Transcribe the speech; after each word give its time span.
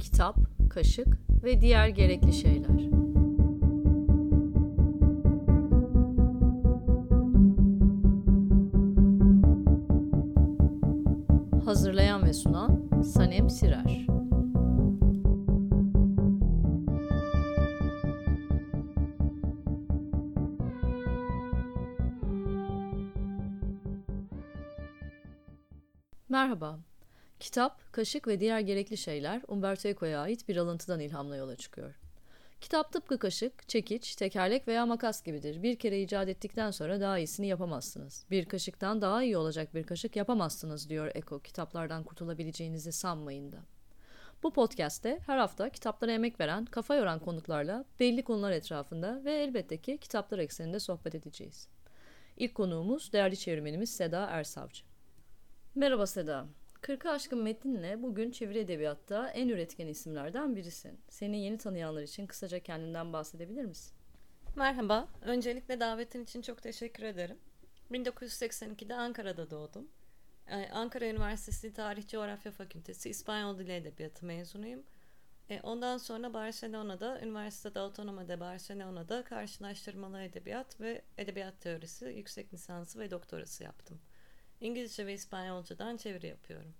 Kitap, 0.00 0.36
kaşık 0.70 1.18
ve 1.44 1.60
diğer 1.60 1.88
gerekli 1.88 2.32
şeyler. 2.32 2.85
Kaşık 27.96 28.28
ve 28.28 28.40
diğer 28.40 28.60
gerekli 28.60 28.96
şeyler 28.96 29.42
Umberto 29.48 29.88
Eco'ya 29.88 30.20
ait 30.20 30.48
bir 30.48 30.56
alıntıdan 30.56 31.00
ilhamla 31.00 31.36
yola 31.36 31.56
çıkıyor. 31.56 31.94
Kitap 32.60 32.92
tıpkı 32.92 33.18
kaşık, 33.18 33.68
çekiç, 33.68 34.16
tekerlek 34.16 34.68
veya 34.68 34.86
makas 34.86 35.22
gibidir. 35.22 35.62
Bir 35.62 35.76
kere 35.76 36.02
icat 36.02 36.28
ettikten 36.28 36.70
sonra 36.70 37.00
daha 37.00 37.18
iyisini 37.18 37.46
yapamazsınız. 37.46 38.24
Bir 38.30 38.44
kaşıktan 38.44 39.02
daha 39.02 39.22
iyi 39.22 39.36
olacak 39.36 39.74
bir 39.74 39.84
kaşık 39.84 40.16
yapamazsınız 40.16 40.88
diyor 40.88 41.10
Eko. 41.14 41.40
Kitaplardan 41.40 42.04
kurtulabileceğinizi 42.04 42.92
sanmayın 42.92 43.52
da. 43.52 43.58
Bu 44.42 44.52
podcast'te 44.52 45.20
her 45.26 45.38
hafta 45.38 45.70
kitaplara 45.70 46.12
emek 46.12 46.40
veren, 46.40 46.64
kafa 46.64 46.94
yoran 46.94 47.18
konuklarla 47.18 47.84
belli 48.00 48.24
konular 48.24 48.52
etrafında 48.52 49.24
ve 49.24 49.32
elbette 49.32 49.76
ki 49.76 49.98
kitaplar 49.98 50.38
ekseninde 50.38 50.80
sohbet 50.80 51.14
edeceğiz. 51.14 51.68
İlk 52.36 52.54
konuğumuz 52.54 53.12
değerli 53.12 53.36
çevirmenimiz 53.36 53.96
Seda 53.96 54.26
Ersavcı. 54.26 54.84
Merhaba 55.74 56.06
Seda. 56.06 56.46
Kırkı 56.86 57.10
aşkın 57.10 57.42
metninle 57.42 58.02
bugün 58.02 58.30
çeviri 58.30 58.58
edebiyatta 58.58 59.28
en 59.28 59.48
üretken 59.48 59.86
isimlerden 59.86 60.56
birisin. 60.56 61.00
Seni 61.08 61.40
yeni 61.40 61.58
tanıyanlar 61.58 62.02
için 62.02 62.26
kısaca 62.26 62.58
kendinden 62.58 63.12
bahsedebilir 63.12 63.64
misin? 63.64 63.92
Merhaba. 64.56 65.08
Öncelikle 65.22 65.80
davetin 65.80 66.24
için 66.24 66.42
çok 66.42 66.62
teşekkür 66.62 67.02
ederim. 67.02 67.38
1982'de 67.90 68.94
Ankara'da 68.94 69.50
doğdum. 69.50 69.88
Ee, 70.48 70.68
Ankara 70.72 71.06
Üniversitesi 71.06 71.72
Tarih 71.72 72.08
Coğrafya 72.08 72.52
Fakültesi 72.52 73.10
İspanyol 73.10 73.58
Dili 73.58 73.72
Edebiyatı 73.72 74.26
mezunuyum. 74.26 74.82
Ee, 75.50 75.60
ondan 75.62 75.98
sonra 75.98 76.34
Barcelona'da, 76.34 77.20
Üniversitede 77.20 77.80
Autonoma 77.80 78.28
de 78.28 78.40
Barcelona'da 78.40 79.24
karşılaştırmalı 79.24 80.22
edebiyat 80.22 80.80
ve 80.80 81.02
edebiyat 81.18 81.60
teorisi 81.60 82.04
yüksek 82.04 82.54
lisansı 82.54 82.98
ve 82.98 83.10
doktorası 83.10 83.64
yaptım. 83.64 84.00
İngilizce 84.60 85.06
ve 85.06 85.14
İspanyolcadan 85.14 85.96
çeviri 85.96 86.26
yapıyorum. 86.26 86.74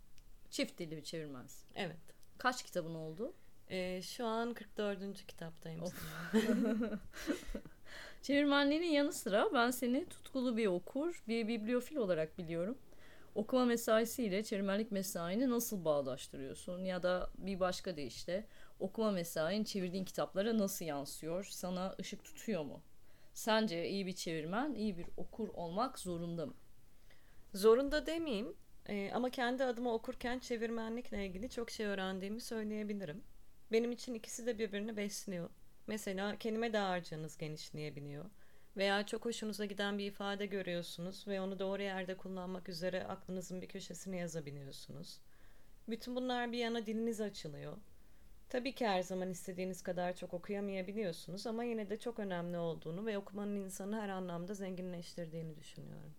Çift 0.50 0.78
dilli 0.78 0.96
bir 0.96 1.04
çevirmensin. 1.04 1.66
Evet. 1.74 1.96
Kaç 2.38 2.62
kitabın 2.62 2.94
oldu? 2.94 3.34
Ee, 3.70 4.02
şu 4.02 4.26
an 4.26 4.54
44. 4.54 5.26
kitaptayım. 5.26 5.84
Çevirmenliğinin 8.22 8.86
yanı 8.86 9.12
sıra 9.12 9.48
ben 9.54 9.70
seni 9.70 10.08
tutkulu 10.08 10.56
bir 10.56 10.66
okur, 10.66 11.22
bir 11.28 11.48
bibliofil 11.48 11.96
olarak 11.96 12.38
biliyorum. 12.38 12.78
Okuma 13.34 13.64
mesaisiyle 13.64 14.44
çevirmenlik 14.44 14.92
mesaini 14.92 15.50
nasıl 15.50 15.84
bağdaştırıyorsun? 15.84 16.84
Ya 16.84 17.02
da 17.02 17.30
bir 17.38 17.60
başka 17.60 17.96
deyişle 17.96 18.46
okuma 18.80 19.10
mesain 19.10 19.64
çevirdiğin 19.64 20.04
kitaplara 20.04 20.58
nasıl 20.58 20.84
yansıyor? 20.84 21.44
Sana 21.44 21.94
ışık 22.00 22.24
tutuyor 22.24 22.64
mu? 22.64 22.82
Sence 23.34 23.88
iyi 23.88 24.06
bir 24.06 24.12
çevirmen, 24.12 24.74
iyi 24.74 24.98
bir 24.98 25.06
okur 25.16 25.48
olmak 25.48 25.98
zorunda 25.98 26.46
mı? 26.46 26.54
Zorunda 27.56 28.06
demeyeyim 28.06 28.54
e, 28.88 29.10
ama 29.14 29.30
kendi 29.30 29.64
adıma 29.64 29.94
okurken 29.94 30.38
çevirmenlikle 30.38 31.26
ilgili 31.26 31.50
çok 31.50 31.70
şey 31.70 31.86
öğrendiğimi 31.86 32.40
söyleyebilirim. 32.40 33.22
Benim 33.72 33.92
için 33.92 34.14
ikisi 34.14 34.46
de 34.46 34.58
birbirini 34.58 34.96
besliyor. 34.96 35.50
Mesela 35.86 36.36
kelime 36.38 36.72
dağarcığınız 36.72 37.38
genişleyebiliyor. 37.38 38.24
Veya 38.76 39.06
çok 39.06 39.24
hoşunuza 39.24 39.64
giden 39.64 39.98
bir 39.98 40.06
ifade 40.06 40.46
görüyorsunuz 40.46 41.28
ve 41.28 41.40
onu 41.40 41.58
doğru 41.58 41.82
yerde 41.82 42.16
kullanmak 42.16 42.68
üzere 42.68 43.04
aklınızın 43.04 43.62
bir 43.62 43.68
köşesine 43.68 44.16
yazabiliyorsunuz. 44.16 45.20
Bütün 45.88 46.16
bunlar 46.16 46.52
bir 46.52 46.58
yana 46.58 46.86
diliniz 46.86 47.20
açılıyor. 47.20 47.76
Tabii 48.48 48.74
ki 48.74 48.86
her 48.86 49.02
zaman 49.02 49.30
istediğiniz 49.30 49.82
kadar 49.82 50.16
çok 50.16 50.34
okuyamayabiliyorsunuz 50.34 51.46
ama 51.46 51.64
yine 51.64 51.90
de 51.90 51.96
çok 51.96 52.18
önemli 52.18 52.58
olduğunu 52.58 53.06
ve 53.06 53.18
okumanın 53.18 53.56
insanı 53.56 54.00
her 54.00 54.08
anlamda 54.08 54.54
zenginleştirdiğini 54.54 55.56
düşünüyorum. 55.56 56.14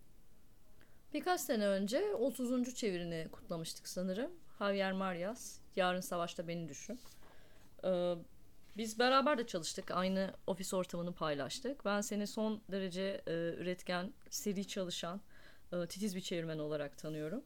Birkaç 1.14 1.40
sene 1.40 1.66
önce 1.66 2.14
30. 2.14 2.74
çevirini 2.74 3.28
kutlamıştık 3.32 3.88
sanırım. 3.88 4.30
Javier 4.58 4.92
Marias, 4.92 5.58
Yarın 5.76 6.00
Savaşta 6.00 6.48
Beni 6.48 6.68
Düşün. 6.68 7.00
Ee, 7.84 8.14
biz 8.76 8.98
beraber 8.98 9.38
de 9.38 9.46
çalıştık. 9.46 9.90
Aynı 9.90 10.34
ofis 10.46 10.74
ortamını 10.74 11.12
paylaştık. 11.12 11.84
Ben 11.84 12.00
seni 12.00 12.26
son 12.26 12.62
derece 12.72 13.22
e, 13.26 13.32
üretken, 13.32 14.12
seri 14.30 14.66
çalışan, 14.66 15.20
e, 15.72 15.86
titiz 15.86 16.16
bir 16.16 16.20
çevirmen 16.20 16.58
olarak 16.58 16.98
tanıyorum. 16.98 17.44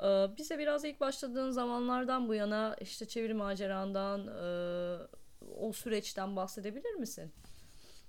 E, 0.00 0.06
bize 0.38 0.58
biraz 0.58 0.84
ilk 0.84 1.00
başladığın 1.00 1.50
zamanlardan 1.50 2.28
bu 2.28 2.34
yana 2.34 2.76
işte 2.80 3.08
çeviri 3.08 3.34
macerandan, 3.34 4.26
e, 4.26 4.98
o 5.58 5.72
süreçten 5.72 6.36
bahsedebilir 6.36 6.94
misin? 6.94 7.32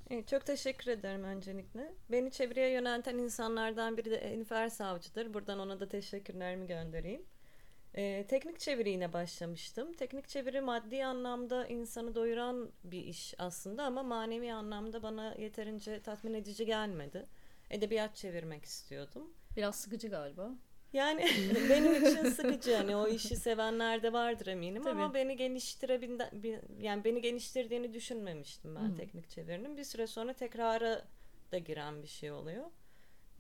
Evet, 0.10 0.28
çok 0.28 0.46
teşekkür 0.46 0.92
ederim 0.92 1.24
öncelikle. 1.24 1.94
Beni 2.12 2.32
çeviriye 2.32 2.70
yönelten 2.70 3.18
insanlardan 3.18 3.98
biri 3.98 4.12
de 4.12 4.16
Enifer 4.16 4.70
Savcı'dır. 4.70 5.34
Buradan 5.34 5.60
ona 5.60 5.80
da 5.80 5.90
teşekkürlerimi 5.90 6.68
göndereyim. 6.68 7.26
Ee, 7.96 8.26
teknik 8.28 8.60
çeviriyle 8.60 9.14
başlamıştım. 9.14 9.94
Teknik 9.94 10.28
çeviri 10.28 10.62
maddi 10.62 11.06
anlamda 11.06 11.68
insanı 11.68 12.16
doyuran 12.16 12.72
bir 12.84 13.04
iş 13.04 13.34
aslında 13.38 13.84
ama 13.84 14.04
manevi 14.04 14.54
anlamda 14.54 15.04
bana 15.04 15.36
yeterince 15.38 16.02
tatmin 16.02 16.34
edici 16.34 16.66
gelmedi. 16.66 17.26
Edebiyat 17.70 18.16
çevirmek 18.16 18.66
istiyordum. 18.66 19.34
Biraz 19.58 19.76
sıkıcı 19.76 20.08
galiba. 20.08 20.52
Yani 20.94 21.22
benim 21.70 21.96
için 21.96 22.30
sıkıcı 22.30 22.76
hani 22.76 22.96
o 22.96 23.08
işi 23.08 23.36
sevenler 23.36 24.04
de 24.04 24.14
vardır 24.14 24.48
eminim 24.48 24.84
Tabii. 24.84 25.02
ama 25.02 25.14
beni 25.14 25.38
geliştirebildi 25.38 26.62
yani 26.80 27.04
beni 27.04 27.22
geliştirdiğini 27.22 27.94
düşünmemiştim 27.94 28.76
ben 28.76 28.82
hmm. 28.82 28.96
teknik 28.96 29.30
çevirinin. 29.30 29.78
Bir 29.78 29.84
süre 29.84 30.08
sonra 30.08 30.34
tekrara 30.34 31.06
da 31.52 31.58
giren 31.58 32.04
bir 32.04 32.08
şey 32.08 32.32
oluyor. 32.32 32.66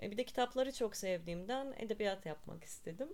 E, 0.01 0.11
bir 0.11 0.17
de 0.17 0.23
kitapları 0.23 0.71
çok 0.71 0.95
sevdiğimden 0.95 1.73
edebiyat 1.77 2.25
yapmak 2.25 2.63
istedim. 2.63 3.09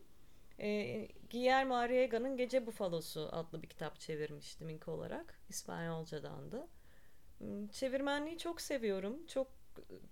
E, 0.60 1.08
Guillermo 1.32 1.76
Arriaga'nın 1.76 2.38
Gece 2.38 2.66
Bufalosu 2.66 3.30
adlı 3.32 3.62
bir 3.62 3.68
kitap 3.68 4.00
çevirmiştim 4.00 4.70
ilk 4.70 4.88
olarak. 4.88 5.40
İspanyolcadan 5.50 6.52
da. 6.52 6.68
Hmm, 7.38 7.68
çevirmenliği 7.68 8.38
çok 8.38 8.62
seviyorum. 8.62 9.26
Çok 9.28 9.48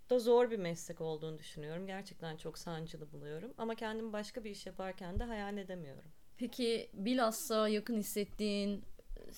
da 0.10 0.20
zor 0.20 0.52
bir 0.52 0.58
meslek 0.58 1.02
olduğunu 1.02 1.40
düşünüyorum. 1.40 1.88
Gerçekten 1.88 2.38
çok 2.38 2.58
sancılı 2.58 3.12
buluyorum. 3.12 3.54
Ama 3.58 3.76
kendimi 3.76 4.14
başka 4.14 4.44
bir 4.44 4.50
iş 4.50 4.66
yaparken 4.66 5.20
de 5.20 5.24
hayal 5.24 5.58
edemiyorum. 5.58 6.12
Peki 6.38 6.90
bilhassa 6.94 7.68
yakın 7.68 7.98
hissettiğin, 7.98 8.86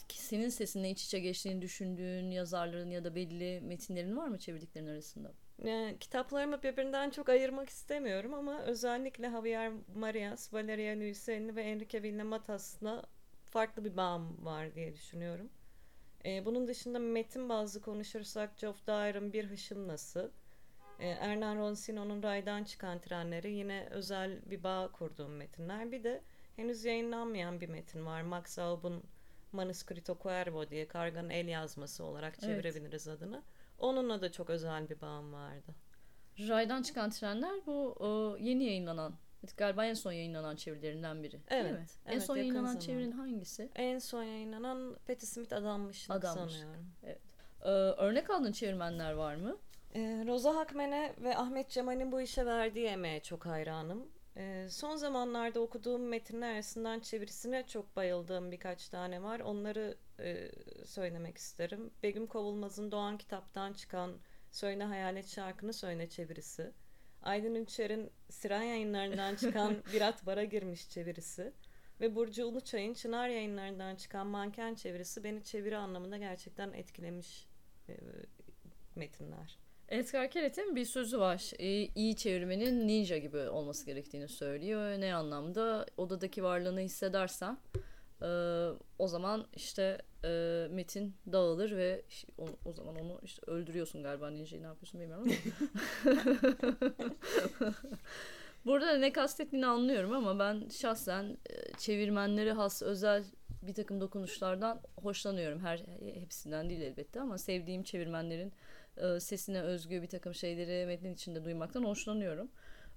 senin 0.09 0.49
sesinle 0.49 0.89
iç 0.89 1.05
içe 1.05 1.19
geçtiğini 1.19 1.61
düşündüğün 1.61 2.31
yazarların 2.31 2.91
ya 2.91 3.03
da 3.03 3.15
belli 3.15 3.61
metinlerin 3.61 4.17
var 4.17 4.27
mı 4.27 4.39
çevirdiklerin 4.39 4.87
arasında? 4.87 5.33
Yani, 5.63 5.99
kitaplarımı 5.99 6.63
birbirinden 6.63 7.09
çok 7.09 7.29
ayırmak 7.29 7.69
istemiyorum 7.69 8.33
ama 8.33 8.61
özellikle 8.61 9.29
Javier 9.29 9.71
Marias, 9.95 10.53
Valeria 10.53 10.95
Luiselli 10.95 11.55
ve 11.55 11.61
Enrique 11.61 12.03
Villamatas'la 12.03 13.03
farklı 13.45 13.85
bir 13.85 13.97
bağım 13.97 14.45
var 14.45 14.75
diye 14.75 14.93
düşünüyorum. 14.93 15.49
E, 16.25 16.45
bunun 16.45 16.67
dışında 16.67 16.99
metin 16.99 17.49
bazı 17.49 17.81
konuşursak 17.81 18.57
Geoff 18.57 18.87
Dyer'ın 18.87 19.33
Bir 19.33 19.45
Hışımlası, 19.45 20.31
e, 20.99 21.07
Ernan 21.07 21.57
Ronsino'nun 21.57 22.23
Raydan 22.23 22.63
Çıkan 22.63 22.99
Trenleri 22.99 23.51
yine 23.51 23.87
özel 23.91 24.39
bir 24.45 24.63
bağ 24.63 24.89
kurduğum 24.91 25.35
metinler. 25.35 25.91
Bir 25.91 26.03
de 26.03 26.21
henüz 26.55 26.85
yayınlanmayan 26.85 27.61
bir 27.61 27.69
metin 27.69 28.05
var. 28.05 28.21
Max 28.21 28.59
Aub'un 28.59 29.03
Manuscrito 29.51 30.17
Cuervo 30.23 30.69
diye 30.69 30.87
karganın 30.87 31.29
el 31.29 31.47
yazması 31.47 32.03
olarak 32.03 32.39
çevirebiliriz 32.39 33.07
evet. 33.07 33.21
adını. 33.21 33.43
Onunla 33.79 34.21
da 34.21 34.31
çok 34.31 34.49
özel 34.49 34.89
bir 34.89 35.01
bağım 35.01 35.33
vardı. 35.33 35.75
Raydan 36.39 36.81
çıkan 36.81 37.09
trenler 37.09 37.65
bu 37.65 37.95
o, 37.99 38.37
yeni 38.39 38.63
yayınlanan 38.63 39.13
Galiba 39.57 39.85
en 39.85 39.93
son 39.93 40.11
yayınlanan 40.11 40.55
çevirilerinden 40.55 41.23
biri. 41.23 41.39
Evet. 41.49 41.63
Değil 41.63 41.73
mi? 41.73 41.85
evet 42.05 42.15
en 42.15 42.19
son 42.19 42.37
yayınlanan 42.37 42.67
zaman. 42.67 42.79
çevirinin 42.79 43.11
hangisi? 43.11 43.69
En 43.75 43.99
son 43.99 44.23
yayınlanan 44.23 44.97
Patti 45.07 45.25
Smith 45.25 45.53
Adanmışlık, 45.53 46.17
Adanmışlık. 46.17 46.61
sanıyorum. 46.61 46.85
Evet. 47.03 47.19
Ee, 47.61 47.69
örnek 47.69 48.29
aldığın 48.29 48.51
çevirmenler 48.51 49.13
var 49.13 49.35
mı? 49.35 49.57
Ee, 49.95 50.23
Roza 50.27 50.55
Hakmen'e 50.55 51.15
ve 51.21 51.37
Ahmet 51.37 51.69
Cemal'in 51.69 52.11
bu 52.11 52.21
işe 52.21 52.45
verdiği 52.45 52.85
emeğe 52.85 53.19
çok 53.19 53.45
hayranım. 53.45 54.07
Ee, 54.37 54.67
son 54.69 54.95
zamanlarda 54.95 55.59
okuduğum 55.59 56.07
metinler 56.07 56.53
arasından 56.53 56.99
çevirisine 56.99 57.67
çok 57.67 57.95
bayıldığım 57.95 58.51
birkaç 58.51 58.89
tane 58.89 59.23
var. 59.23 59.39
Onları 59.39 59.97
e, 60.19 60.51
söylemek 60.85 61.37
isterim. 61.37 61.91
Begüm 62.03 62.27
Kovulmaz'ın 62.27 62.91
Doğan 62.91 63.17
kitaptan 63.17 63.73
çıkan 63.73 64.11
Söyle 64.53 64.83
Hayalet 64.83 65.27
şarkını 65.27 65.73
söyle 65.73 66.09
çevirisi. 66.09 66.71
Aydın 67.23 67.55
Ünçer'in 67.55 68.11
Siren 68.29 68.63
yayınlarından 68.63 69.35
çıkan 69.35 69.75
Birat 69.93 70.25
Bara 70.25 70.43
girmiş 70.43 70.89
çevirisi. 70.89 71.53
Ve 72.01 72.15
Burcu 72.15 72.45
Uluçay'ın 72.45 72.93
Çınar 72.93 73.29
yayınlarından 73.29 73.95
çıkan 73.95 74.27
Manken 74.27 74.75
çevirisi 74.75 75.23
beni 75.23 75.43
çeviri 75.43 75.77
anlamında 75.77 76.17
gerçekten 76.17 76.73
etkilemiş 76.73 77.47
e, 77.89 77.93
metinler. 78.95 79.59
Edgar 79.89 80.29
Keret'in 80.29 80.75
bir 80.75 80.85
sözü 80.85 81.19
var. 81.19 81.51
E, 81.59 81.67
iyi 81.95 82.15
çevirmenin 82.15 82.87
ninja 82.87 83.17
gibi 83.17 83.37
olması 83.37 83.85
gerektiğini 83.85 84.27
söylüyor. 84.27 85.01
Ne 85.01 85.15
anlamda? 85.15 85.85
Odadaki 85.97 86.43
varlığını 86.43 86.79
hissedersen 86.79 87.57
e, 88.21 88.27
o 88.99 89.07
zaman 89.07 89.47
işte 89.55 89.97
e, 90.25 90.67
metin 90.71 91.13
dağılır 91.31 91.77
ve 91.77 92.01
o, 92.37 92.45
o 92.65 92.73
zaman 92.73 92.95
onu 92.95 93.19
işte 93.23 93.41
öldürüyorsun 93.47 94.03
galiba 94.03 94.29
ninja'yı 94.29 94.63
ne 94.63 94.67
yapıyorsun 94.67 95.01
bilmiyorum 95.01 95.27
ama. 95.27 95.35
Burada 98.65 98.97
ne 98.97 99.13
kastettiğini 99.13 99.65
anlıyorum 99.65 100.13
ama 100.13 100.39
ben 100.39 100.69
şahsen 100.69 101.37
e, 101.49 101.73
çevirmenleri 101.77 102.51
has 102.51 102.81
özel 102.81 103.23
bir 103.61 103.73
takım 103.73 104.01
dokunuşlardan 104.01 104.81
hoşlanıyorum. 105.01 105.59
Her 105.59 105.83
hepsinden 106.13 106.69
değil 106.69 106.81
elbette 106.81 107.21
ama 107.21 107.37
sevdiğim 107.37 107.83
çevirmenlerin 107.83 108.53
e, 108.97 109.19
sesine 109.19 109.61
özgü 109.61 110.01
bir 110.01 110.07
takım 110.07 110.33
şeyleri 110.33 110.85
metnin 110.85 111.13
içinde 111.13 111.45
duymaktan 111.45 111.83
hoşlanıyorum. 111.83 112.49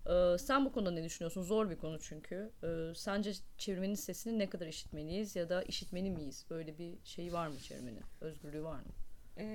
E, 0.08 0.38
sen 0.38 0.64
bu 0.64 0.72
konuda 0.72 0.90
ne 0.90 1.04
düşünüyorsun? 1.04 1.42
Zor 1.42 1.70
bir 1.70 1.76
konu 1.76 2.00
çünkü. 2.00 2.50
E, 2.62 2.94
sence 2.94 3.32
çevirmenin 3.58 3.94
sesini 3.94 4.38
ne 4.38 4.50
kadar 4.50 4.66
işitmeliyiz 4.66 5.36
ya 5.36 5.48
da 5.48 5.62
işitmeli 5.62 6.10
miyiz? 6.10 6.46
Böyle 6.50 6.78
bir 6.78 6.94
şey 7.04 7.32
var 7.32 7.48
mı 7.48 7.58
çevirmenin? 7.58 8.02
Özgürlüğü 8.20 8.64
var 8.64 8.80
mı? 8.80 8.92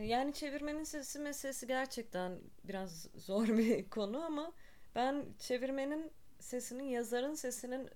Yani 0.06 0.34
çevirmenin 0.34 0.84
sesi 0.84 1.20
meselesi 1.20 1.68
gerçekten 1.68 2.40
biraz 2.64 3.08
zor 3.16 3.48
bir 3.48 3.90
konu 3.90 4.24
ama 4.24 4.54
ben 4.96 5.26
çevirmenin 5.40 6.12
sesinin 6.40 6.84
yazarın 6.84 7.34
sesinin 7.34 7.90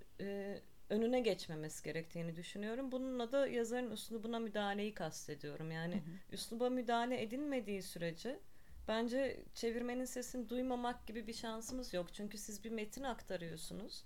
önüne 0.89 1.19
geçmemesi 1.19 1.83
gerektiğini 1.83 2.35
düşünüyorum. 2.35 2.91
Bununla 2.91 3.31
da 3.31 3.47
yazarın 3.47 3.91
üslubuna 3.91 4.39
müdahaleyi 4.39 4.93
kastediyorum. 4.93 5.71
Yani 5.71 5.95
hı 5.95 5.97
hı. 5.97 6.33
üsluba 6.35 6.69
müdahale 6.69 7.21
edilmediği 7.21 7.83
sürece 7.83 8.39
bence 8.87 9.43
çevirmenin 9.53 10.05
sesini 10.05 10.49
duymamak 10.49 11.07
gibi 11.07 11.27
bir 11.27 11.33
şansımız 11.33 11.93
yok. 11.93 12.13
Çünkü 12.13 12.37
siz 12.37 12.63
bir 12.63 12.71
metin 12.71 13.03
aktarıyorsunuz 13.03 14.03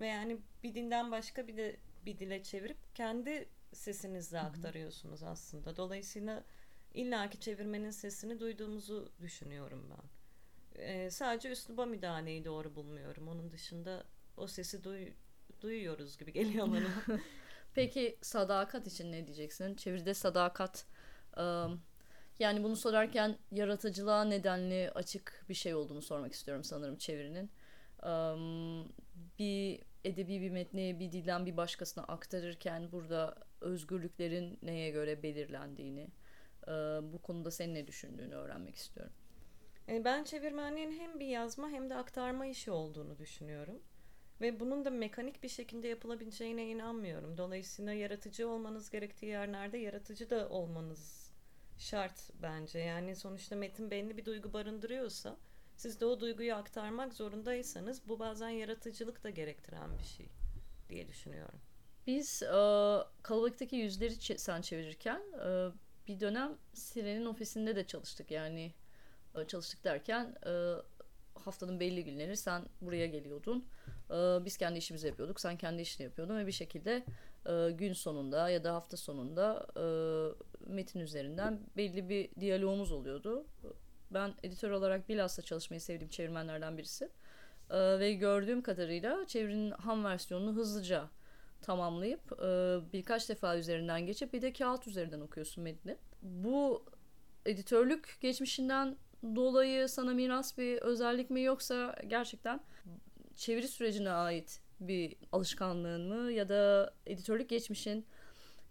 ve 0.00 0.06
yani 0.06 0.38
bir 0.62 0.74
dinden 0.74 1.10
başka 1.10 1.48
bir 1.48 1.56
de 1.56 1.76
bir 2.06 2.18
dile 2.18 2.42
çevirip 2.42 2.94
kendi 2.94 3.48
sesinizle 3.72 4.40
aktarıyorsunuz 4.40 5.22
aslında. 5.22 5.76
Dolayısıyla 5.76 6.44
illaki 6.94 7.40
çevirmenin 7.40 7.90
sesini 7.90 8.40
duyduğumuzu 8.40 9.12
düşünüyorum 9.20 9.90
ben. 9.90 10.10
Ee, 10.82 11.10
sadece 11.10 11.50
üsluba 11.50 11.86
müdahaleyi 11.86 12.44
doğru 12.44 12.74
bulmuyorum. 12.74 13.28
Onun 13.28 13.50
dışında 13.50 14.04
o 14.36 14.46
sesi 14.46 14.84
duy 14.84 15.12
duyuyoruz 15.60 16.18
gibi 16.18 16.32
geliyor 16.32 16.66
bana. 16.66 17.18
Peki 17.74 18.18
sadakat 18.22 18.86
için 18.86 19.12
ne 19.12 19.26
diyeceksin? 19.26 19.74
Çeviride 19.74 20.14
sadakat 20.14 20.86
yani 22.38 22.62
bunu 22.62 22.76
sorarken 22.76 23.38
yaratıcılığa 23.50 24.24
nedenli 24.24 24.90
açık 24.94 25.44
bir 25.48 25.54
şey 25.54 25.74
olduğunu 25.74 26.02
sormak 26.02 26.32
istiyorum 26.32 26.64
sanırım 26.64 26.96
çevirinin. 26.96 27.50
Bir 29.38 29.80
edebi 30.04 30.40
bir 30.40 30.50
metni 30.50 31.00
bir 31.00 31.12
dilden 31.12 31.46
bir 31.46 31.56
başkasına 31.56 32.04
aktarırken 32.04 32.92
burada 32.92 33.34
özgürlüklerin 33.60 34.58
neye 34.62 34.90
göre 34.90 35.22
belirlendiğini, 35.22 36.08
bu 37.02 37.18
konuda 37.22 37.50
senin 37.50 37.74
ne 37.74 37.86
düşündüğünü 37.86 38.34
öğrenmek 38.34 38.76
istiyorum. 38.76 39.12
E, 39.88 40.04
ben 40.04 40.24
çevirmenliğin 40.24 40.92
hem 40.92 41.20
bir 41.20 41.26
yazma 41.26 41.68
hem 41.68 41.90
de 41.90 41.94
aktarma 41.94 42.46
işi 42.46 42.70
olduğunu 42.70 43.18
düşünüyorum. 43.18 43.82
Ve 44.40 44.60
bunun 44.60 44.84
da 44.84 44.90
mekanik 44.90 45.42
bir 45.42 45.48
şekilde 45.48 45.88
yapılabileceğine 45.88 46.66
inanmıyorum. 46.68 47.38
Dolayısıyla 47.38 47.92
yaratıcı 47.92 48.48
olmanız 48.48 48.90
gerektiği 48.90 49.26
yerlerde 49.26 49.78
yaratıcı 49.78 50.30
da 50.30 50.48
olmanız 50.48 51.21
şart 51.82 52.30
bence. 52.42 52.78
Yani 52.78 53.16
sonuçta 53.16 53.56
metin 53.56 53.90
belli 53.90 54.16
bir 54.16 54.24
duygu 54.24 54.52
barındırıyorsa 54.52 55.36
siz 55.76 56.00
de 56.00 56.06
o 56.06 56.20
duyguyu 56.20 56.54
aktarmak 56.54 57.14
zorundaysanız 57.14 58.08
bu 58.08 58.18
bazen 58.18 58.48
yaratıcılık 58.48 59.24
da 59.24 59.30
gerektiren 59.30 59.98
bir 59.98 60.04
şey 60.04 60.28
diye 60.88 61.08
düşünüyorum. 61.08 61.58
Biz 62.06 62.42
e, 62.42 62.46
kalabalıktaki 63.22 63.76
yüzleri 63.76 64.38
sen 64.38 64.62
çevirirken 64.62 65.22
e, 65.46 65.68
bir 66.08 66.20
dönem 66.20 66.58
Siren'in 66.72 67.26
ofisinde 67.26 67.76
de 67.76 67.86
çalıştık. 67.86 68.30
Yani 68.30 68.74
e, 69.34 69.46
çalıştık 69.46 69.84
derken 69.84 70.34
haftanın 71.34 71.80
belli 71.80 72.04
günleri 72.04 72.36
sen 72.36 72.64
buraya 72.80 73.06
geliyordun. 73.06 73.64
Biz 74.44 74.56
kendi 74.56 74.78
işimizi 74.78 75.06
yapıyorduk. 75.06 75.40
Sen 75.40 75.56
kendi 75.56 75.82
işini 75.82 76.04
yapıyordun 76.04 76.38
ve 76.38 76.46
bir 76.46 76.52
şekilde 76.52 77.04
gün 77.70 77.92
sonunda 77.92 78.50
ya 78.50 78.64
da 78.64 78.74
hafta 78.74 78.96
sonunda 78.96 79.66
metin 80.66 81.00
üzerinden 81.00 81.60
belli 81.76 82.08
bir 82.08 82.30
diyalogumuz 82.40 82.92
oluyordu. 82.92 83.46
Ben 84.10 84.34
editör 84.42 84.70
olarak 84.70 85.08
bilhassa 85.08 85.42
çalışmayı 85.42 85.80
sevdiğim 85.80 86.10
çevirmenlerden 86.10 86.78
birisi. 86.78 87.08
Ee, 87.70 87.98
ve 87.98 88.12
gördüğüm 88.12 88.62
kadarıyla 88.62 89.26
çevirinin 89.26 89.70
ham 89.70 90.04
versiyonunu 90.04 90.56
hızlıca 90.56 91.08
tamamlayıp 91.62 92.32
e, 92.32 92.46
birkaç 92.92 93.28
defa 93.28 93.56
üzerinden 93.56 94.06
geçip 94.06 94.32
bir 94.32 94.42
de 94.42 94.52
kağıt 94.52 94.86
üzerinden 94.86 95.20
okuyorsun 95.20 95.64
metni. 95.64 95.96
Bu 96.22 96.84
editörlük 97.46 98.16
geçmişinden 98.20 98.96
dolayı 99.22 99.88
sana 99.88 100.14
miras 100.14 100.58
bir 100.58 100.78
özellik 100.78 101.30
mi 101.30 101.42
yoksa 101.42 101.96
gerçekten 102.06 102.60
çeviri 103.36 103.68
sürecine 103.68 104.10
ait 104.10 104.60
bir 104.80 105.16
alışkanlığın 105.32 106.08
mı 106.08 106.32
ya 106.32 106.48
da 106.48 106.94
editörlük 107.06 107.48
geçmişin 107.48 108.06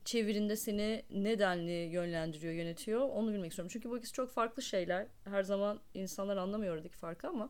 çevirinde 0.06 0.56
seni 0.56 1.04
nedenli 1.10 1.72
yönlendiriyor, 1.72 2.54
yönetiyor 2.54 3.02
onu 3.02 3.34
bilmek 3.34 3.52
istiyorum. 3.52 3.72
Çünkü 3.74 3.90
bu 3.90 3.98
ikisi 3.98 4.14
çok 4.14 4.30
farklı 4.32 4.62
şeyler. 4.62 5.08
Her 5.24 5.44
zaman 5.44 5.80
insanlar 5.94 6.38
anlamıyor 6.38 6.76
oradaki 6.76 6.98
farkı 6.98 7.28
ama 7.28 7.50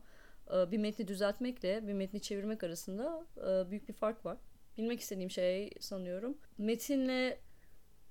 e, 0.53 0.71
bir 0.71 0.77
metni 0.77 1.07
düzeltmekle 1.07 1.88
bir 1.88 1.94
metni 1.94 2.21
çevirmek 2.21 2.63
arasında 2.63 3.25
e, 3.38 3.71
büyük 3.71 3.89
bir 3.89 3.94
fark 3.94 4.25
var. 4.25 4.38
Bilmek 4.77 5.00
istediğim 5.00 5.30
şey 5.30 5.71
sanıyorum. 5.80 6.38
Metinle 6.57 7.39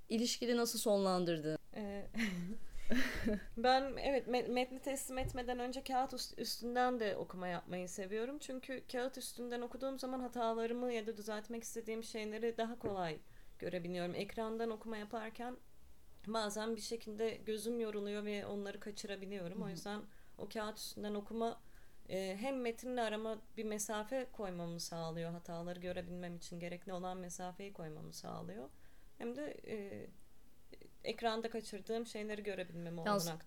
ilişkili 0.09 0.57
nasıl 0.57 0.79
sonlandırdın? 0.79 1.59
Ee, 1.75 2.07
ben 3.57 3.93
evet 4.03 4.29
metni 4.49 4.81
teslim 4.81 5.19
etmeden 5.19 5.59
önce 5.59 5.83
kağıt 5.83 6.39
üstünden 6.39 7.01
de 7.01 7.17
okuma 7.17 7.49
yapmayı 7.49 7.89
seviyorum. 7.89 8.39
Çünkü 8.39 8.83
kağıt 8.93 9.19
üstünden 9.19 9.61
okuduğum 9.61 9.99
zaman 9.99 10.21
hatalarımı 10.21 10.93
ya 10.93 11.07
da 11.07 11.17
düzeltmek 11.17 11.63
istediğim 11.63 12.05
şeyleri 12.05 12.57
daha 12.59 12.79
kolay 12.79 13.19
görebiliyorum. 13.61 14.15
Ekrandan 14.15 14.71
okuma 14.71 14.97
yaparken 14.97 15.57
bazen 16.27 16.77
bir 16.77 16.81
şekilde 16.81 17.31
gözüm 17.35 17.81
yoruluyor 17.81 18.25
ve 18.25 18.47
onları 18.47 18.81
kaçırabiliyorum. 18.81 19.63
O 19.63 19.69
yüzden 19.69 20.01
o 20.39 20.49
kağıt 20.49 20.79
üstünden 20.79 21.15
okuma 21.15 21.61
e, 22.09 22.37
hem 22.41 22.61
metinle 22.61 23.03
arama 23.03 23.39
bir 23.57 23.65
mesafe 23.65 24.27
koymamı 24.33 24.81
sağlıyor. 24.81 25.31
Hataları 25.31 25.81
görebilmem 25.81 26.37
için 26.37 26.61
gerekli 26.61 26.93
olan 26.93 27.17
mesafeyi 27.17 27.73
koymamı 27.73 28.13
sağlıyor. 28.13 28.69
Hem 29.19 29.37
de 29.37 29.57
e, 29.67 30.07
ekranda 31.05 31.51
kaçırdığım 31.51 32.07
şeyleri 32.07 32.43
görebilmemi 32.43 33.03
Yalnız, 33.07 33.27
olanak 33.27 33.45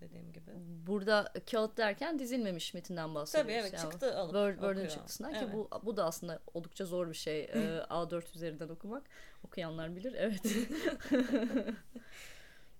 dediğim 0.00 0.32
gibi. 0.32 0.50
Burada 0.86 1.32
kağıt 1.50 1.76
derken 1.76 2.18
dizilmemiş 2.18 2.74
metinden 2.74 3.14
bahsediyoruz. 3.14 3.52
Tabii 3.52 3.60
evet 3.60 3.72
yani. 3.72 3.90
çıktı 3.90 4.16
alıp 4.18 4.32
Word, 4.32 4.54
Word'un 4.54 4.86
çıktısından 4.86 5.34
evet. 5.34 5.42
ki 5.42 5.52
bu, 5.52 5.68
bu 5.82 5.96
da 5.96 6.04
aslında 6.04 6.40
oldukça 6.54 6.84
zor 6.84 7.08
bir 7.08 7.14
şey 7.14 7.44
A4 7.90 8.36
üzerinden 8.36 8.68
okumak. 8.68 9.02
Okuyanlar 9.44 9.96
bilir 9.96 10.14
evet. 10.18 10.46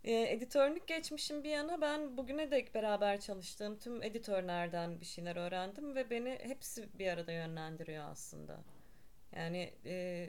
e, 0.04 0.32
editörlük 0.32 0.86
geçmişim 0.86 1.44
bir 1.44 1.50
yana 1.50 1.80
ben 1.80 2.16
bugüne 2.16 2.50
dek 2.50 2.74
beraber 2.74 3.20
çalıştığım 3.20 3.78
tüm 3.78 4.02
editörlerden 4.02 5.00
bir 5.00 5.06
şeyler 5.06 5.36
öğrendim 5.36 5.94
ve 5.94 6.10
beni 6.10 6.38
hepsi 6.42 6.98
bir 6.98 7.06
arada 7.06 7.32
yönlendiriyor 7.32 8.04
aslında. 8.04 8.60
Yani 9.36 9.72
e, 9.84 10.28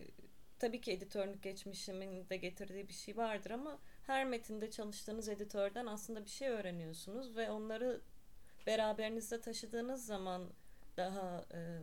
tabii 0.64 0.82
ki 0.82 0.92
editörlük 0.92 1.44
geçmişimin 1.44 2.30
de 2.30 2.38
getirdiği 2.38 2.88
bir 2.88 2.94
şey 2.94 3.18
vardır 3.18 3.52
ama 3.52 3.80
her 4.08 4.26
metinde 4.26 4.72
çalıştığınız 4.72 5.30
editörden 5.30 5.86
aslında 5.86 6.26
bir 6.26 6.30
şey 6.30 6.50
öğreniyorsunuz 6.50 7.36
ve 7.36 7.52
onları 7.52 8.02
beraberinizde 8.68 9.42
taşıdığınız 9.42 10.06
zaman 10.06 10.50
daha 10.98 11.46
e, 11.54 11.80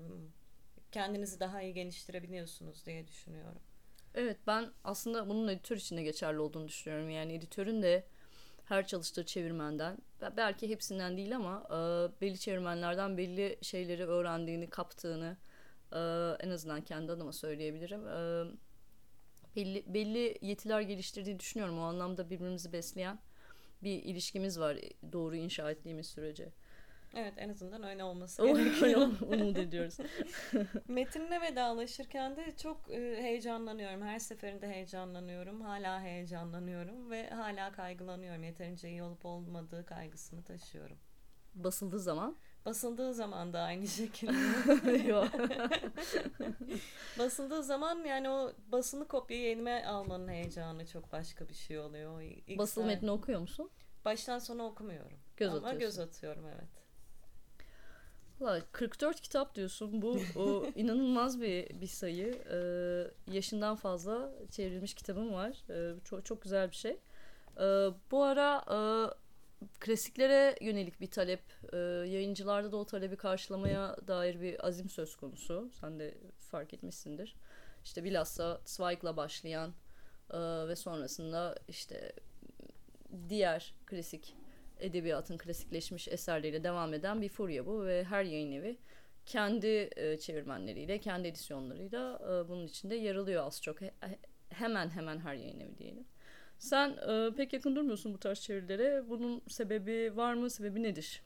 kendinizi 0.93 1.41
daha 1.41 1.63
iyi 1.63 1.75
geliştirebiliyorsunuz 1.75 2.87
diye 2.87 3.09
düşünüyorum. 3.09 3.61
Evet 4.15 4.37
ben 4.47 4.71
aslında 4.85 5.29
bunun 5.29 5.49
editör 5.49 5.77
için 5.77 5.97
de 5.97 6.03
geçerli 6.03 6.39
olduğunu 6.39 6.69
düşünüyorum. 6.69 7.11
Yani 7.11 7.33
editörün 7.33 7.83
de 7.83 8.05
her 8.65 8.87
çalıştığı 8.87 9.27
çevirmenden 9.27 9.99
belki 10.37 10.69
hepsinden 10.69 11.17
değil 11.17 11.37
ama 11.37 11.67
e, 11.67 12.21
belli 12.21 12.39
çevirmenlerden 12.39 13.17
belli 13.17 13.59
şeyleri 13.63 14.07
öğrendiğini, 14.07 14.71
kaptığını 14.71 15.37
e, 15.93 15.99
en 16.41 16.51
azından 16.51 16.81
kendi 16.81 17.13
adıma 17.13 17.33
söyleyebilirim. 17.33 18.09
E, 18.09 18.45
belli, 19.57 19.85
belli 19.87 20.38
yetiler 20.40 20.80
geliştirdiği 20.80 21.40
düşünüyorum. 21.40 21.78
O 21.78 21.83
anlamda 21.83 22.30
birbirimizi 22.30 22.73
besleyen 22.73 23.19
bir 23.83 24.02
ilişkimiz 24.02 24.61
var 24.61 24.76
doğru 25.12 25.37
inşa 25.37 25.71
ettiğimiz 25.71 26.07
sürece. 26.07 26.49
Evet 27.14 27.35
en 27.37 27.49
azından 27.49 27.83
öyle 27.83 28.04
olması 28.04 28.47
gerekiyor. 28.47 29.09
Umut 29.21 29.59
ediyoruz. 29.59 29.97
Metinle 30.88 31.40
vedalaşırken 31.40 32.37
de 32.37 32.57
çok 32.57 32.90
e, 32.90 33.23
heyecanlanıyorum. 33.23 34.02
Her 34.02 34.19
seferinde 34.19 34.69
heyecanlanıyorum. 34.69 35.61
Hala 35.61 36.00
heyecanlanıyorum 36.02 37.11
ve 37.11 37.30
hala 37.30 37.73
kaygılanıyorum. 37.73 38.42
Yeterince 38.42 38.90
iyi 38.90 39.02
olup 39.02 39.26
olmadığı 39.26 39.87
kaygısını 39.87 40.42
taşıyorum. 40.42 40.97
Basıldığı 41.54 42.00
zaman? 42.00 42.37
Basıldığı 42.67 43.14
zaman 43.14 43.52
da 43.52 43.61
aynı 43.61 43.87
şekilde. 43.88 44.33
Basıldığı 47.19 47.62
zaman 47.62 48.05
yani 48.05 48.29
o 48.29 48.52
basılı 48.73 49.09
kopyayı 49.09 49.47
elime 49.50 49.85
almanın 49.85 50.29
heyecanı 50.29 50.87
çok 50.87 51.12
başka 51.12 51.49
bir 51.49 51.55
şey 51.55 51.79
oluyor. 51.79 52.23
İlk 52.23 52.59
Basılı 52.59 52.85
metni 52.85 53.11
okuyor 53.11 53.40
musun? 53.40 53.71
Baştan 54.05 54.38
sona 54.38 54.62
okumuyorum. 54.64 55.19
Göz 55.37 55.49
Ama 55.49 55.57
atıyorsun. 55.69 55.81
göz 55.81 55.99
atıyorum 55.99 56.45
evet. 56.47 56.81
Valla 58.40 58.61
44 58.73 59.21
kitap 59.21 59.55
diyorsun. 59.55 60.02
Bu 60.02 60.19
o, 60.37 60.67
inanılmaz 60.75 61.40
bir 61.40 61.81
bir 61.81 61.87
sayı. 61.87 62.43
Ee, 62.52 63.33
yaşından 63.35 63.76
fazla 63.76 64.33
çevrilmiş 64.50 64.95
kitabım 64.95 65.33
var. 65.33 65.64
Ee, 65.71 66.00
çok 66.05 66.25
çok 66.25 66.43
güzel 66.43 66.71
bir 66.71 66.76
şey. 66.76 67.00
Ee, 67.61 67.88
bu 68.11 68.23
ara 68.23 68.64
e, 68.71 68.79
klasiklere 69.81 70.57
yönelik 70.61 71.00
bir 71.00 71.11
talep, 71.11 71.43
e, 71.73 71.76
yayıncılarda 71.76 72.73
da 72.73 72.76
o 72.76 72.85
talebi 72.85 73.17
karşılamaya 73.17 73.97
dair 74.09 74.40
bir 74.40 74.67
azim 74.67 74.88
söz 74.90 75.17
konusu. 75.17 75.71
Sen 75.81 75.99
de 75.99 76.14
fark 76.38 76.75
etmişsindir. 76.75 77.37
İşte 77.85 78.05
bilhassa 78.05 78.61
Zweig'la 78.64 79.17
başlayan 79.17 79.75
e, 80.31 80.38
ve 80.69 80.76
sonrasında 80.76 81.55
işte 81.69 82.12
diğer 83.29 83.75
klasik 83.87 84.37
edebiyatın 84.81 85.38
klasikleşmiş 85.38 86.09
eserleriyle 86.09 86.64
devam 86.64 86.95
eden 86.95 87.23
bir 87.23 87.29
furya 87.29 87.67
bu 87.67 87.87
ve 87.87 88.05
her 88.05 88.25
yayın 88.25 88.52
evi 88.52 88.79
kendi 89.26 89.90
e, 89.97 90.19
çevirmenleriyle, 90.19 90.99
kendi 90.99 91.29
edisyonlarıyla 91.29 92.21
e, 92.23 92.49
bunun 92.49 92.67
içinde 92.67 92.95
yer 92.95 93.17
alıyor 93.17 93.47
az 93.47 93.62
çok. 93.62 93.81
He, 93.81 93.93
hemen 94.49 94.90
hemen 94.90 95.19
her 95.19 95.35
yayın 95.35 95.61
evi 95.61 95.79
diyelim. 95.79 96.07
Sen 96.61 96.90
e, 96.90 97.35
pek 97.37 97.52
yakın 97.52 97.76
durmuyorsun 97.76 98.14
bu 98.14 98.19
tarz 98.21 98.40
çevirilere. 98.40 99.09
Bunun 99.09 99.43
sebebi 99.49 100.17
var 100.17 100.35
mı? 100.35 100.50
Sebebi 100.50 100.83
nedir? 100.83 101.23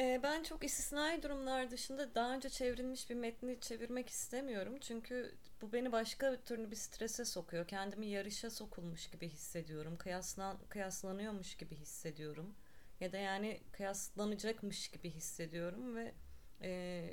E, 0.00 0.20
ben 0.22 0.42
çok 0.42 0.64
istisnai 0.64 1.22
durumlar 1.22 1.70
dışında 1.70 2.14
daha 2.14 2.34
önce 2.34 2.48
çevrilmiş 2.48 3.10
bir 3.10 3.14
metni 3.14 3.60
çevirmek 3.60 4.08
istemiyorum. 4.08 4.78
Çünkü 4.80 5.34
bu 5.62 5.72
beni 5.72 5.92
başka 5.92 6.36
türlü 6.42 6.70
bir 6.70 6.76
strese 6.76 7.24
sokuyor. 7.24 7.66
Kendimi 7.66 8.06
yarışa 8.06 8.50
sokulmuş 8.50 9.10
gibi 9.10 9.28
hissediyorum. 9.28 9.96
Kıyaslan, 9.96 10.58
kıyaslanıyormuş 10.68 11.54
gibi 11.56 11.76
hissediyorum. 11.76 12.54
Ya 13.00 13.12
da 13.12 13.18
yani 13.18 13.60
kıyaslanacakmış 13.72 14.88
gibi 14.88 15.10
hissediyorum 15.10 15.96
ve 15.96 16.14
e, 16.62 17.04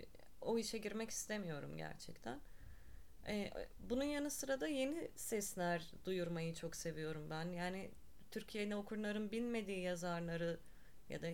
o 0.42 0.58
işe 0.58 0.78
girmek 0.78 1.10
istemiyorum 1.10 1.78
gerçekten. 1.78 2.40
E, 3.28 3.52
bunun 3.80 4.04
yanı 4.04 4.30
sıra 4.30 4.62
da 4.62 4.68
yeni 4.68 5.12
sesler 5.16 5.92
duyurmayı 6.06 6.54
çok 6.54 6.76
seviyorum 6.76 7.30
ben. 7.30 7.52
Yani 7.52 7.92
Türkiye'de 8.32 8.76
okurların 8.76 9.32
bilmediği 9.32 9.80
yazarları 9.80 10.60
ya 11.10 11.22
da 11.22 11.28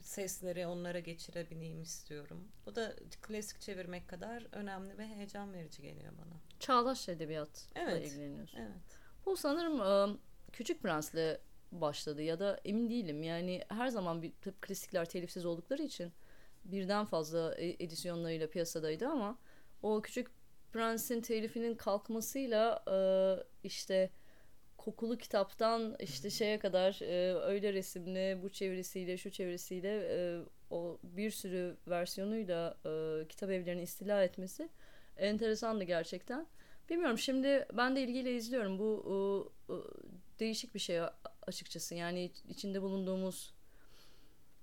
sesleri 0.00 0.66
onlara 0.66 0.98
geçirebileyim 0.98 1.82
istiyorum. 1.82 2.48
Bu 2.66 2.74
da 2.74 2.96
klasik 3.22 3.60
çevirmek 3.60 4.08
kadar 4.08 4.46
önemli 4.52 4.98
ve 4.98 5.06
heyecan 5.06 5.52
verici 5.52 5.82
geliyor 5.82 6.12
bana. 6.12 6.40
Çağdaş 6.60 7.08
edebiyatla 7.08 7.80
evet. 7.80 8.06
ilgileniyorsun. 8.06 8.58
Evet. 8.58 8.98
Bu 9.26 9.36
sanırım 9.36 10.18
Küçük 10.52 10.82
Prens'le 10.82 11.38
başladı 11.72 12.22
ya 12.22 12.38
da 12.38 12.60
emin 12.64 12.90
değilim. 12.90 13.22
Yani 13.22 13.62
her 13.68 13.88
zaman 13.88 14.22
bir 14.22 14.32
tabii 14.40 14.60
klasikler 14.60 15.04
telifsiz 15.04 15.46
oldukları 15.46 15.82
için 15.82 16.12
birden 16.64 17.04
fazla 17.04 17.54
e, 17.54 17.84
edisyonlarıyla 17.84 18.50
piyasadaydı 18.50 19.08
ama 19.08 19.38
o 19.82 20.02
Küçük 20.02 20.30
Prens'in 20.76 21.20
telifinin 21.20 21.74
kalkmasıyla 21.74 22.84
işte 23.64 24.10
kokulu 24.76 25.18
kitaptan 25.18 25.96
işte 26.00 26.30
şeye 26.30 26.58
kadar 26.58 27.00
e, 27.02 27.34
öyle 27.34 27.72
resimli 27.72 28.38
bu 28.42 28.48
çevirisiyle 28.48 29.16
şu 29.16 29.30
çevirisiyle 29.30 30.08
e, 30.10 30.40
o 30.70 30.98
bir 31.02 31.30
sürü 31.30 31.76
versiyonuyla 31.88 32.76
e, 32.86 33.28
kitap 33.28 33.50
evlerini 33.50 33.82
istila 33.82 34.24
etmesi 34.24 34.68
enteresandı 35.16 35.84
gerçekten. 35.84 36.46
Bilmiyorum 36.90 37.18
şimdi 37.18 37.66
ben 37.72 37.96
de 37.96 38.02
ilgiyle 38.02 38.34
izliyorum 38.34 38.78
bu 38.78 39.52
e, 39.68 39.72
e, 39.72 39.76
değişik 40.40 40.74
bir 40.74 40.80
şey 40.80 41.00
açıkçası 41.46 41.94
yani 41.94 42.30
içinde 42.48 42.82
bulunduğumuz 42.82 43.54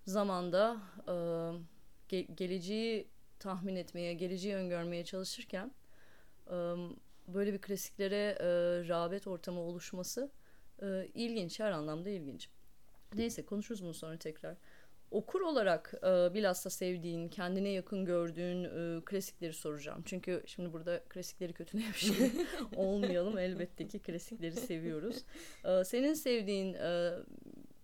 zamanda 0.06 0.78
e, 1.08 1.12
ge- 2.10 2.36
geleceği 2.36 3.08
tahmin 3.40 3.76
etmeye, 3.76 4.14
geleceği 4.14 4.56
öngörmeye 4.56 5.06
çalışırken 5.06 5.68
e, 5.68 5.83
böyle 7.28 7.54
bir 7.54 7.62
klasiklere 7.62 8.38
e, 8.40 8.46
rağbet 8.88 9.28
ortamı 9.28 9.60
oluşması 9.60 10.32
e, 10.82 11.08
ilginç, 11.14 11.60
her 11.60 11.72
anlamda 11.72 12.10
ilginç. 12.10 12.50
Neyse 13.16 13.46
konuşuruz 13.46 13.84
bunu 13.84 13.94
sonra 13.94 14.18
tekrar. 14.18 14.58
Okur 15.12 15.42
olarak 15.42 15.94
e, 16.04 16.34
bilhassa 16.34 16.70
sevdiğin, 16.70 17.30
kendine 17.30 17.70
yakın 17.70 18.06
gördüğün 18.06 18.64
e, 18.64 19.02
klasikleri 19.06 19.54
soracağım. 19.54 20.02
Çünkü 20.06 20.44
şimdi 20.46 20.74
burada 20.74 21.04
klasikleri 21.10 21.54
kötülemiş 21.54 22.12
olmayalım. 22.76 23.38
Elbette 23.38 23.88
ki 23.88 24.00
klasikleri 24.00 24.56
seviyoruz. 24.56 25.24
E, 25.66 25.84
senin 25.84 26.14
sevdiğin, 26.14 26.74
e, 26.74 27.14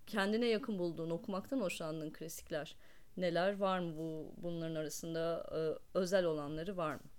kendine 0.06 0.46
yakın 0.46 0.78
bulduğun, 0.78 1.10
okumaktan 1.10 1.60
hoşlandığın 1.60 2.10
klasikler 2.10 2.76
neler 3.16 3.58
var 3.58 3.78
mı 3.78 3.96
bu 3.96 4.32
bunların 4.36 4.74
arasında 4.74 5.46
e, 5.52 5.60
özel 5.98 6.24
olanları 6.24 6.76
var 6.76 6.94
mı? 6.94 7.09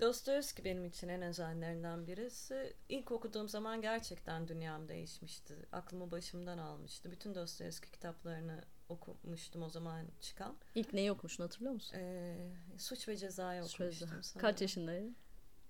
Dostoyevski 0.00 0.64
benim 0.64 0.84
için 0.84 1.08
en 1.08 1.22
özellerinden 1.22 2.06
birisi. 2.06 2.76
İlk 2.88 3.12
okuduğum 3.12 3.48
zaman 3.48 3.80
gerçekten 3.82 4.48
dünyam 4.48 4.88
değişmişti. 4.88 5.56
Aklımı 5.72 6.10
başımdan 6.10 6.58
almıştı. 6.58 7.10
Bütün 7.10 7.34
Dostoyevski 7.34 7.90
kitaplarını 7.90 8.64
okumuştum 8.88 9.62
o 9.62 9.68
zaman 9.68 10.06
çıkan. 10.20 10.56
İlk 10.74 10.92
neyi 10.94 11.12
okumuştun 11.12 11.44
hatırlıyor 11.44 11.74
musun? 11.74 11.96
Ee, 11.98 12.50
Suç 12.78 13.08
ve 13.08 13.16
Ceza'yı 13.16 13.62
okumuştum. 13.62 14.08
Ceza. 14.08 14.40
Kaç 14.40 14.60
yaşındaydın? 14.60 15.16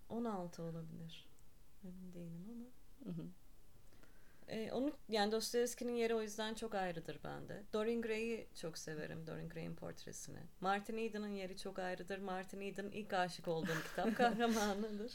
16 0.08 0.62
olabilir. 0.62 1.28
Emin 1.84 2.12
değilim 2.12 2.44
ama. 2.50 3.12
Hı 3.12 3.22
hı. 3.22 3.26
Ee, 4.58 4.72
onu 4.72 4.92
yani 5.08 5.32
Dostoyevski'nin 5.32 5.92
yeri 5.92 6.14
o 6.14 6.22
yüzden 6.22 6.54
çok 6.54 6.74
ayrıdır 6.74 7.18
bende. 7.24 7.62
Dorian 7.72 8.02
Gray'i 8.02 8.48
çok 8.54 8.78
severim. 8.78 9.26
Dorian 9.26 9.48
Gray'in 9.48 9.74
portresini. 9.74 10.38
Martin 10.60 10.96
Eden'ın 10.96 11.28
yeri 11.28 11.56
çok 11.56 11.78
ayrıdır. 11.78 12.18
Martin 12.18 12.60
Eden 12.60 12.90
ilk 12.92 13.12
aşık 13.12 13.48
olduğum 13.48 13.82
kitap 13.90 14.16
kahramanıdır. 14.16 15.12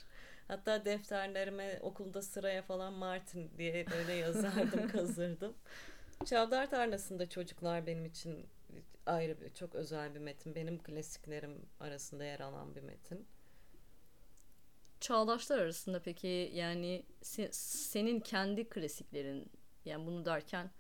Hatta 0.47 0.85
defterlerime 0.85 1.79
okulda 1.81 2.21
sıraya 2.21 2.61
falan 2.61 2.93
Martin 2.93 3.51
diye 3.57 3.85
böyle 3.91 4.13
yazardım, 4.13 4.87
kazırdım. 4.91 5.53
Çavdar 6.25 6.69
Tarlası'nda 6.69 7.29
çocuklar 7.29 7.87
benim 7.87 8.05
için 8.05 8.45
ayrı 9.05 9.41
bir, 9.41 9.49
çok 9.49 9.75
özel 9.75 10.15
bir 10.15 10.19
metin. 10.19 10.55
Benim 10.55 10.83
klasiklerim 10.83 11.65
arasında 11.79 12.23
yer 12.23 12.39
alan 12.39 12.75
bir 12.75 12.81
metin 12.81 13.27
çağdaşlar 15.03 15.59
arasında 15.59 15.99
peki 16.01 16.51
yani 16.53 17.05
se, 17.21 17.49
senin 17.51 18.19
kendi 18.19 18.69
klasiklerin 18.69 19.51
yani 19.85 20.05
bunu 20.05 20.25
derken 20.25 20.71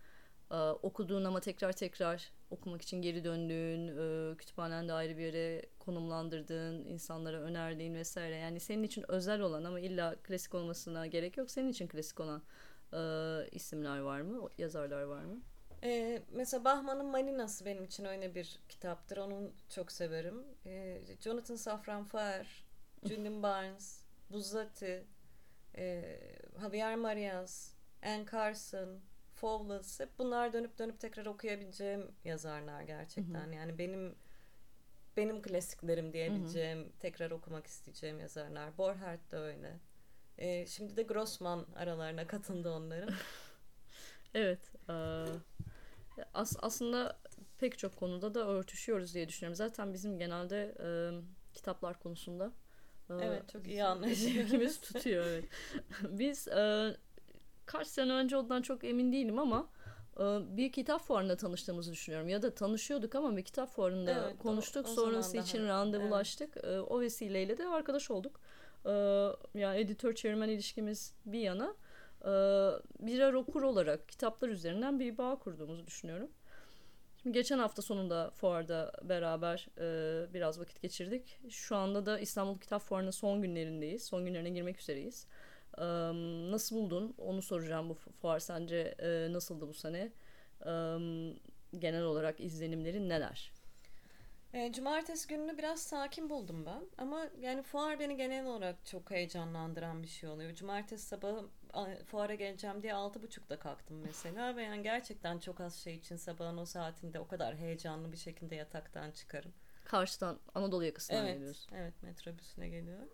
e, 0.51 0.55
okuduğun 0.55 1.23
ama 1.25 1.39
tekrar 1.39 1.71
tekrar 1.71 2.31
okumak 2.49 2.81
için 2.81 3.01
geri 3.01 3.23
döndüğün, 3.23 3.87
e, 3.87 4.37
kütüphanende 4.37 4.93
ayrı 4.93 5.17
bir 5.17 5.23
yere 5.23 5.65
konumlandırdığın, 5.79 6.85
insanlara 6.85 7.37
önerdiğin 7.37 7.95
vesaire. 7.95 8.35
Yani 8.35 8.59
senin 8.59 8.83
için 8.83 9.05
özel 9.07 9.41
olan 9.41 9.63
ama 9.63 9.79
illa 9.79 10.15
klasik 10.15 10.53
olmasına 10.53 11.07
gerek 11.07 11.37
yok. 11.37 11.51
Senin 11.51 11.69
için 11.69 11.87
klasik 11.87 12.19
olan 12.19 12.43
e, 12.93 12.99
isimler 13.51 13.99
var 13.99 14.21
mı? 14.21 14.49
Yazarlar 14.57 15.03
var 15.03 15.23
mı? 15.23 15.41
Ee, 15.83 16.21
mesela 16.31 16.63
Bahman'ın 16.63 17.05
Maninası 17.05 17.65
benim 17.65 17.83
için 17.83 18.05
öyle 18.05 18.35
bir 18.35 18.59
kitaptır. 18.69 19.17
Onu 19.17 19.51
çok 19.69 19.91
severim. 19.91 20.43
Ee, 20.65 21.01
Jonathan 21.21 21.55
Safran 21.55 22.03
Foer, 22.03 22.65
Julian 23.05 23.43
Barnes, 23.43 24.02
Buzzati, 24.33 25.07
e, 25.77 26.17
Javier 26.61 26.95
Marias, 26.95 27.73
Anne 28.03 28.25
Carson, 28.31 28.99
Fowles 29.33 29.99
hep 29.99 30.19
bunlar 30.19 30.53
dönüp 30.53 30.79
dönüp 30.79 30.99
tekrar 30.99 31.25
okuyabileceğim 31.25 32.11
yazarlar 32.25 32.81
gerçekten. 32.81 33.45
Hı 33.45 33.51
hı. 33.51 33.55
Yani 33.55 33.77
benim 33.77 34.15
benim 35.17 35.41
klasiklerim 35.41 36.13
diyebileceğim, 36.13 36.79
hı 36.79 36.83
hı. 36.83 36.91
tekrar 36.99 37.31
okumak 37.31 37.67
isteyeceğim 37.67 38.19
yazarlar. 38.19 38.77
Borhert 38.77 39.31
de 39.31 39.37
öyle. 39.37 39.79
E, 40.37 40.65
şimdi 40.65 40.97
de 40.97 41.03
Grossman 41.03 41.65
aralarına 41.75 42.27
katıldı 42.27 42.71
onların. 42.71 43.15
evet. 44.33 44.71
E, 44.89 44.93
as 46.33 46.55
aslında 46.61 47.19
pek 47.57 47.77
çok 47.77 47.95
konuda 47.95 48.33
da 48.33 48.47
örtüşüyoruz 48.47 49.13
diye 49.13 49.27
düşünüyorum. 49.27 49.55
Zaten 49.55 49.93
bizim 49.93 50.19
genelde 50.19 50.75
e, 50.79 50.87
kitaplar 51.53 51.99
konusunda 51.99 52.51
Evet 53.21 53.49
çok 53.53 53.67
iyi 53.67 53.83
anlaşıyoruz. 53.83 54.47
İkimiz 54.49 54.81
tutuyor 54.81 55.25
evet. 55.25 55.45
Biz 56.09 56.47
e, 56.47 56.95
kaç 57.65 57.87
sene 57.87 58.13
önce 58.13 58.37
ondan 58.37 58.61
çok 58.61 58.83
emin 58.83 59.11
değilim 59.11 59.39
ama 59.39 59.69
bir 60.39 60.71
kitap 60.71 61.01
fuarında 61.01 61.37
tanıştığımızı 61.37 61.91
düşünüyorum. 61.91 62.29
Ya 62.29 62.41
da 62.41 62.55
tanışıyorduk 62.55 63.15
ama 63.15 63.37
bir 63.37 63.43
kitap 63.43 63.69
fuarında 63.69 64.11
evet, 64.11 64.39
konuştuk. 64.39 64.87
O, 64.87 64.91
o 64.91 64.93
Sonrası 64.93 65.37
için 65.37 65.59
daha, 65.59 65.67
randevulaştık. 65.67 66.57
Evet. 66.63 66.83
O 66.89 67.01
vesileyle 67.01 67.57
de 67.57 67.67
arkadaş 67.67 68.11
olduk. 68.11 68.39
Yani 69.55 69.79
editör 69.79 70.15
çevirmen 70.15 70.49
ilişkimiz 70.49 71.13
bir 71.25 71.39
yana 71.39 71.75
birer 72.99 73.33
okur 73.33 73.61
olarak 73.61 74.09
kitaplar 74.09 74.49
üzerinden 74.49 74.99
bir 74.99 75.17
bağ 75.17 75.35
kurduğumuzu 75.35 75.87
düşünüyorum. 75.87 76.29
Geçen 77.31 77.59
hafta 77.59 77.81
sonunda 77.81 78.31
fuarda 78.31 78.91
beraber 79.03 79.67
e, 79.77 80.33
biraz 80.33 80.59
vakit 80.59 80.81
geçirdik. 80.81 81.39
Şu 81.49 81.75
anda 81.75 82.05
da 82.05 82.19
İstanbul 82.19 82.59
Kitap 82.59 82.81
Fuarı'nın 82.81 83.11
son 83.11 83.41
günlerindeyiz. 83.41 84.05
Son 84.05 84.25
günlerine 84.25 84.49
girmek 84.49 84.79
üzereyiz. 84.79 85.27
E, 85.77 85.83
nasıl 86.51 86.75
buldun? 86.75 87.13
Onu 87.17 87.41
soracağım 87.41 87.89
bu 87.89 87.93
fuar 87.93 88.39
sence 88.39 88.95
e, 88.99 89.33
nasıldı 89.33 89.67
bu 89.67 89.73
sene? 89.73 90.11
E, 90.65 90.71
genel 91.79 92.03
olarak 92.03 92.39
izlenimlerin 92.39 93.09
neler? 93.09 93.51
E, 94.53 94.71
cumartesi 94.71 95.27
gününü 95.27 95.57
biraz 95.57 95.81
sakin 95.81 96.29
buldum 96.29 96.65
ben. 96.65 96.83
Ama 96.97 97.27
yani 97.41 97.63
fuar 97.63 97.99
beni 97.99 98.17
genel 98.17 98.45
olarak 98.45 98.85
çok 98.85 99.11
heyecanlandıran 99.11 100.03
bir 100.03 100.07
şey 100.07 100.29
oluyor. 100.29 100.53
Cumartesi 100.55 101.05
sabahı 101.05 101.45
fuara 102.05 102.35
geleceğim 102.35 102.83
diye 102.83 102.93
altı 102.93 103.23
buçukta 103.23 103.59
kalktım 103.59 104.01
mesela. 104.05 104.55
Ve 104.55 104.63
yani 104.63 104.83
gerçekten 104.83 105.39
çok 105.39 105.61
az 105.61 105.75
şey 105.75 105.95
için 105.95 106.15
sabahın 106.15 106.57
o 106.57 106.65
saatinde 106.65 107.19
o 107.19 107.27
kadar 107.27 107.55
heyecanlı 107.55 108.11
bir 108.11 108.17
şekilde 108.17 108.55
yataktan 108.55 109.11
çıkarım. 109.11 109.53
Karşıdan 109.85 110.39
Anadolu 110.55 110.85
yakasından 110.85 111.25
evet, 111.25 111.35
geliyorsun. 111.35 111.75
Evet 111.75 112.03
metrobüsüne 112.03 112.69
geliyor. 112.69 113.07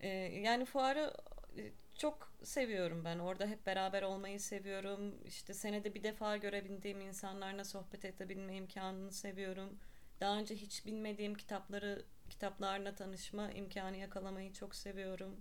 E, 0.00 0.08
yani 0.18 0.64
fuarı 0.64 1.14
e, 1.58 1.72
çok 1.98 2.32
seviyorum 2.42 3.04
ben. 3.04 3.18
Orada 3.18 3.46
hep 3.46 3.66
beraber 3.66 4.02
olmayı 4.02 4.40
seviyorum. 4.40 5.14
İşte 5.26 5.54
senede 5.54 5.94
bir 5.94 6.02
defa 6.02 6.36
görebildiğim 6.36 7.00
insanlarla 7.00 7.64
sohbet 7.64 8.04
edebilme 8.04 8.56
imkanını 8.56 9.12
seviyorum 9.12 9.78
daha 10.20 10.38
önce 10.38 10.54
hiç 10.54 10.86
bilmediğim 10.86 11.34
kitapları 11.34 12.04
kitaplarla 12.30 12.94
tanışma 12.94 13.50
imkanı 13.50 13.96
yakalamayı 13.96 14.52
çok 14.52 14.74
seviyorum. 14.74 15.36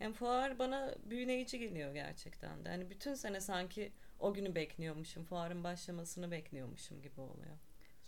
Yani 0.00 0.14
fuar 0.14 0.58
bana 0.58 0.94
büyüleyici 1.04 1.58
geliyor 1.58 1.94
gerçekten 1.94 2.64
de. 2.64 2.68
Yani 2.68 2.90
bütün 2.90 3.14
sene 3.14 3.40
sanki 3.40 3.92
o 4.18 4.34
günü 4.34 4.54
bekliyormuşum, 4.54 5.24
fuarın 5.24 5.64
başlamasını 5.64 6.30
bekliyormuşum 6.30 7.02
gibi 7.02 7.20
oluyor. 7.20 7.56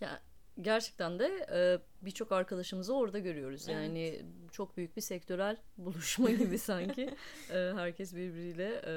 Ya 0.01 0.21
gerçekten 0.61 1.19
de 1.19 1.47
e, 1.53 1.79
birçok 2.05 2.33
arkadaşımızı 2.33 2.95
orada 2.95 3.19
görüyoruz. 3.19 3.69
Yani 3.69 4.01
evet. 4.01 4.25
çok 4.53 4.77
büyük 4.77 4.97
bir 4.97 5.03
sektörel 5.03 5.57
buluşma 5.79 6.31
gibi 6.31 6.59
sanki. 6.59 7.15
e, 7.51 7.55
herkes 7.55 8.15
birbiriyle 8.15 8.83
e, 8.87 8.93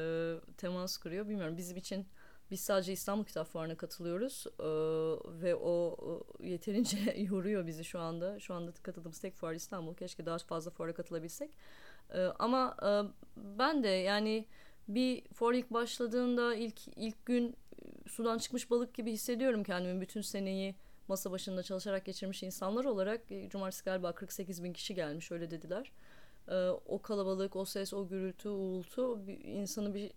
temas 0.58 0.98
kuruyor. 0.98 1.28
Bilmiyorum 1.28 1.58
bizim 1.58 1.78
için 1.78 2.08
biz 2.52 2.62
sadece 2.62 2.94
İstanbul 2.94 3.24
Kitap 3.24 3.48
Fuarı'na 3.48 3.78
katılıyoruz 3.78 4.46
ee, 4.60 4.64
ve 5.42 5.56
o 5.56 5.98
yeterince 6.40 6.98
yoruyor 7.32 7.68
bizi 7.68 7.84
şu 7.84 8.00
anda. 8.00 8.40
Şu 8.40 8.54
anda 8.54 8.72
katıldığımız 8.72 9.20
tek 9.20 9.36
fuar 9.36 9.54
İstanbul. 9.54 9.96
Keşke 9.96 10.26
daha 10.26 10.38
fazla 10.38 10.72
fuara 10.72 10.94
katılabilsek. 10.94 11.52
Ee, 12.14 12.26
ama 12.40 12.78
e, 12.82 12.90
ben 13.38 13.84
de 13.84 13.88
yani 13.88 14.46
bir 14.88 15.24
fuar 15.34 15.54
ilk 15.54 15.72
başladığında 15.72 16.56
ilk 16.56 16.88
ilk 16.96 17.26
gün 17.26 17.56
sudan 18.08 18.38
çıkmış 18.38 18.70
balık 18.72 18.94
gibi 18.94 19.12
hissediyorum 19.12 19.64
kendimi. 19.64 20.02
Bütün 20.02 20.22
seneyi 20.22 20.76
masa 21.08 21.32
başında 21.32 21.64
çalışarak 21.64 22.06
geçirmiş 22.06 22.44
insanlar 22.44 22.86
olarak 22.86 23.32
e, 23.32 23.50
cumartesi 23.50 23.84
galiba 23.84 24.12
48 24.12 24.64
bin 24.64 24.74
kişi 24.74 24.96
gelmiş 24.96 25.32
öyle 25.32 25.52
dediler. 25.52 25.92
Ee, 26.50 26.70
o 26.86 27.02
kalabalık, 27.02 27.56
o 27.56 27.66
ses, 27.66 27.94
o 27.94 28.08
gürültü, 28.08 28.50
uğultu 28.50 29.20
insanı 29.44 29.94
bir 29.94 30.12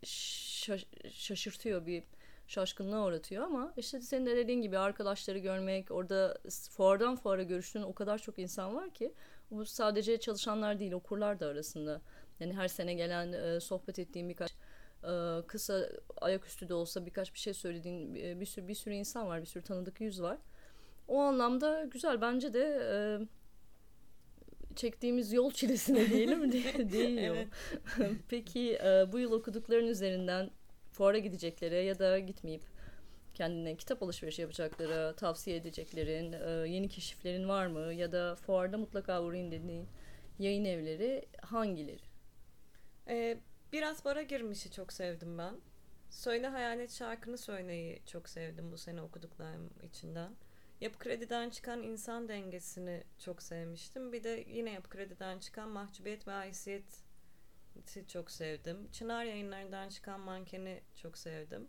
şaşırtıyor, 1.10 1.86
bir 1.86 2.02
şaşkınlığa 2.48 3.06
uğratıyor 3.06 3.44
ama 3.44 3.72
işte 3.76 4.00
senin 4.00 4.26
de 4.26 4.36
dediğin 4.36 4.62
gibi 4.62 4.78
arkadaşları 4.78 5.38
görmek, 5.38 5.90
orada 5.90 6.38
fuardan 6.70 7.16
fuara 7.16 7.42
görüştüğün 7.42 7.82
o 7.82 7.92
kadar 7.92 8.18
çok 8.18 8.38
insan 8.38 8.74
var 8.74 8.90
ki 8.90 9.14
bu 9.50 9.64
sadece 9.64 10.20
çalışanlar 10.20 10.78
değil 10.78 10.92
okurlar 10.92 11.40
da 11.40 11.46
arasında. 11.46 12.00
Yani 12.40 12.54
her 12.54 12.68
sene 12.68 12.94
gelen 12.94 13.32
e, 13.32 13.60
sohbet 13.60 13.98
ettiğim 13.98 14.28
birkaç 14.28 14.52
e, 15.04 15.46
kısa 15.46 15.88
ayaküstü 16.20 16.68
de 16.68 16.74
olsa 16.74 17.06
birkaç 17.06 17.34
bir 17.34 17.38
şey 17.38 17.54
söylediğin 17.54 18.14
e, 18.14 18.40
bir 18.40 18.46
sürü 18.46 18.68
bir 18.68 18.74
sürü 18.74 18.94
insan 18.94 19.26
var, 19.26 19.40
bir 19.40 19.46
sürü 19.46 19.64
tanıdık 19.64 20.00
yüz 20.00 20.22
var. 20.22 20.38
O 21.08 21.18
anlamda 21.18 21.84
güzel 21.84 22.20
bence 22.20 22.54
de 22.54 22.80
e, 22.92 22.96
çektiğimiz 24.76 25.32
yol 25.32 25.50
çilesine 25.50 26.10
diyelim 26.10 26.52
değiyor. 26.92 27.36
Peki 28.28 28.78
e, 28.84 29.12
bu 29.12 29.18
yıl 29.18 29.32
okudukların 29.32 29.86
üzerinden 29.86 30.50
fuara 30.92 31.18
gidecekleri 31.18 31.84
ya 31.84 31.98
da 31.98 32.18
gitmeyip 32.18 32.62
kendine 33.38 33.76
kitap 33.76 34.02
alışverişi 34.02 34.42
yapacakları, 34.42 35.16
tavsiye 35.16 35.56
edeceklerin, 35.56 36.32
e, 36.32 36.68
yeni 36.68 36.88
keşiflerin 36.88 37.48
var 37.48 37.66
mı? 37.66 37.92
Ya 37.94 38.12
da 38.12 38.36
fuarda 38.36 38.78
mutlaka 38.78 39.22
uğrayın 39.22 39.50
dediğin 39.50 39.88
yayın 40.38 40.64
evleri 40.64 41.26
hangileri? 41.42 42.02
Ee, 43.08 43.38
biraz 43.72 44.04
bara 44.04 44.22
girmişi 44.22 44.70
çok 44.70 44.92
sevdim 44.92 45.38
ben. 45.38 45.54
Söyle 46.10 46.46
Hayalet 46.46 46.92
şarkını 46.92 47.38
söyleyi 47.38 48.02
çok 48.06 48.28
sevdim 48.28 48.72
bu 48.72 48.78
sene 48.78 49.02
okuduklarım 49.02 49.70
içinden. 49.82 50.32
Yapı 50.80 50.98
Kredi'den 50.98 51.50
çıkan 51.50 51.82
insan 51.82 52.28
dengesini 52.28 53.04
çok 53.18 53.42
sevmiştim. 53.42 54.12
Bir 54.12 54.24
de 54.24 54.44
yine 54.48 54.72
Yapı 54.72 54.88
Kredi'den 54.88 55.38
çıkan 55.38 55.68
mahcubiyet 55.68 56.28
ve 56.28 56.32
haysiyet 56.32 57.04
çok 58.08 58.30
sevdim. 58.30 58.88
Çınar 58.92 59.24
yayınlarından 59.24 59.88
çıkan 59.88 60.20
Manken'i 60.20 60.80
çok 60.96 61.18
sevdim. 61.18 61.68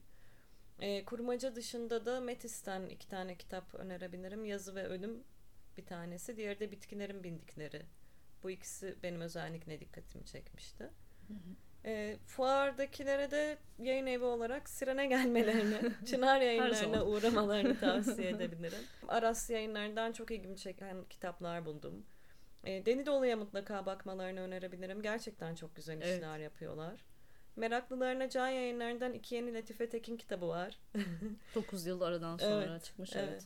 E, 0.81 1.05
kurmaca 1.05 1.55
dışında 1.55 2.05
da 2.05 2.21
Metis'ten 2.21 2.85
iki 2.85 3.07
tane 3.07 3.35
kitap 3.35 3.75
önerebilirim. 3.75 4.45
Yazı 4.45 4.75
ve 4.75 4.87
Ölüm 4.87 5.23
bir 5.77 5.85
tanesi. 5.85 6.37
Diğeri 6.37 6.59
de 6.59 6.71
Bitkilerin 6.71 7.23
Bindikleri. 7.23 7.81
Bu 8.43 8.49
ikisi 8.49 8.95
benim 9.03 9.21
özellikle 9.21 9.79
dikkatimi 9.79 10.25
çekmişti. 10.25 10.83
Hı 11.27 11.33
hı. 11.33 11.55
E, 11.85 12.17
fuardakilere 12.25 13.31
de 13.31 13.57
yayın 13.79 14.05
evi 14.05 14.23
olarak 14.23 14.69
Siren'e 14.69 15.05
gelmelerini, 15.05 15.91
Çınar 16.05 16.41
yayınlarına 16.41 17.05
uğramalarını 17.05 17.79
tavsiye 17.79 18.29
edebilirim. 18.35 18.83
Aras 19.07 19.49
yayınlarından 19.49 20.11
çok 20.11 20.31
ilgimi 20.31 20.57
çeken 20.57 21.03
kitaplar 21.09 21.65
buldum. 21.65 22.05
E, 22.63 22.85
Deni 22.85 23.05
Dolu'ya 23.05 23.37
mutlaka 23.37 23.85
bakmalarını 23.85 24.39
önerebilirim. 24.39 25.01
Gerçekten 25.01 25.55
çok 25.55 25.75
güzel 25.75 26.01
işler 26.01 26.35
evet. 26.35 26.43
yapıyorlar. 26.43 27.05
Meraklılarına 27.59 28.29
Can 28.29 28.47
Yayınları'ndan 28.47 29.13
iki 29.13 29.35
yeni 29.35 29.53
Latife 29.53 29.89
Tekin 29.89 30.17
kitabı 30.17 30.47
var. 30.47 30.79
9 31.55 31.85
yıl 31.85 32.01
aradan 32.01 32.37
sonra 32.37 32.65
evet, 32.69 32.83
çıkmış 32.83 33.15
evet. 33.15 33.29
evet. 33.29 33.45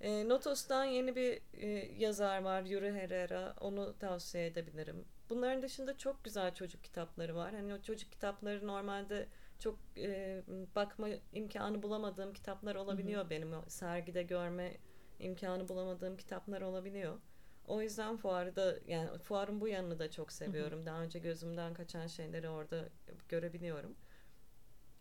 E, 0.00 0.28
Notos'tan 0.28 0.84
yeni 0.84 1.16
bir 1.16 1.40
e, 1.52 1.66
yazar 1.98 2.42
var 2.42 2.62
Yuri 2.62 2.92
Herrera. 2.92 3.54
Onu 3.60 3.98
tavsiye 3.98 4.46
edebilirim. 4.46 5.04
Bunların 5.30 5.62
dışında 5.62 5.98
çok 5.98 6.24
güzel 6.24 6.54
çocuk 6.54 6.84
kitapları 6.84 7.36
var. 7.36 7.54
Hani 7.54 7.74
o 7.74 7.82
çocuk 7.82 8.12
kitapları 8.12 8.66
normalde 8.66 9.26
çok 9.58 9.78
e, 9.96 10.42
bakma 10.76 11.08
imkanı 11.32 11.82
bulamadığım 11.82 12.32
kitaplar 12.32 12.74
olabiliyor 12.74 13.20
Hı-hı. 13.20 13.30
benim. 13.30 13.52
O 13.52 13.62
sergide 13.68 14.22
görme 14.22 14.76
imkanı 15.20 15.68
bulamadığım 15.68 16.16
kitaplar 16.16 16.60
olabiliyor. 16.60 17.18
O 17.66 17.82
yüzden 17.82 18.16
fuarı 18.16 18.56
da 18.56 18.78
yani 18.86 19.18
fuarın 19.18 19.60
bu 19.60 19.68
yanını 19.68 19.98
da 19.98 20.10
çok 20.10 20.32
seviyorum. 20.32 20.78
Hı 20.78 20.82
hı. 20.82 20.86
Daha 20.86 21.02
önce 21.02 21.18
gözümden 21.18 21.74
kaçan 21.74 22.06
şeyleri 22.06 22.48
orada 22.48 22.88
görebiliyorum. 23.28 23.96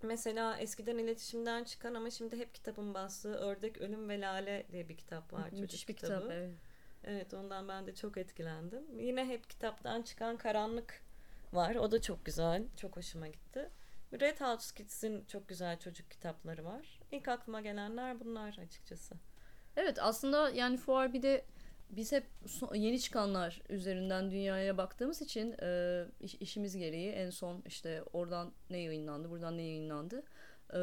Mesela 0.04 0.58
eskiden 0.58 0.98
iletişimden 0.98 1.64
çıkan 1.64 1.94
ama 1.94 2.10
şimdi 2.10 2.38
hep 2.38 2.54
kitabın 2.56 2.94
bastığı 2.94 3.34
Ördek, 3.34 3.78
Ölüm 3.78 4.10
ve 4.10 4.22
Lale 4.22 4.68
diye 4.72 4.90
bir 4.90 4.98
kitap 4.98 5.34
var. 5.34 5.46
Müthiş 5.46 5.60
çocuk 5.60 5.90
bir 5.90 5.96
kitabı. 5.96 6.22
kitap 6.22 6.32
evet. 6.32 6.56
Evet 7.04 7.34
ondan 7.34 7.68
ben 7.68 7.88
de 7.88 7.96
çok 7.96 8.18
etkilendim. 8.18 9.00
Yine 9.00 9.26
hep 9.26 9.50
kitaptan 9.50 10.02
çıkan 10.02 10.38
Karanlık 10.38 11.02
var. 11.54 11.76
O 11.76 11.92
da 11.92 12.02
çok 12.02 12.26
güzel. 12.26 12.64
Çok 12.78 12.98
hoşuma 12.98 13.28
gitti. 13.28 13.70
Red 14.20 14.42
House 14.42 14.76
Kids'in 14.76 15.26
çok 15.26 15.48
güzel 15.48 15.80
çocuk 15.80 16.12
kitapları 16.12 16.66
var. 16.66 17.00
İlk 17.12 17.28
aklıma 17.28 17.62
gelenler 17.62 18.20
bunlar 18.20 18.58
açıkçası. 18.58 19.16
Evet 19.78 19.98
aslında 20.02 20.50
yani 20.50 20.78
fuar 20.78 21.14
bir 21.14 21.22
de 21.22 21.46
biz 21.92 22.12
hep 22.12 22.24
yeni 22.74 23.00
çıkanlar 23.00 23.62
üzerinden 23.70 24.32
dünyaya 24.32 24.78
baktığımız 24.78 25.22
için 25.22 25.56
e, 25.62 26.06
işimiz 26.20 26.78
gereği 26.78 27.12
en 27.12 27.30
son 27.30 27.64
işte 27.66 28.04
oradan 28.14 28.52
ne 28.70 28.78
yayınlandı, 28.78 29.30
buradan 29.30 29.58
ne 29.58 29.62
yayınlandı. 29.62 30.24
E, 30.74 30.80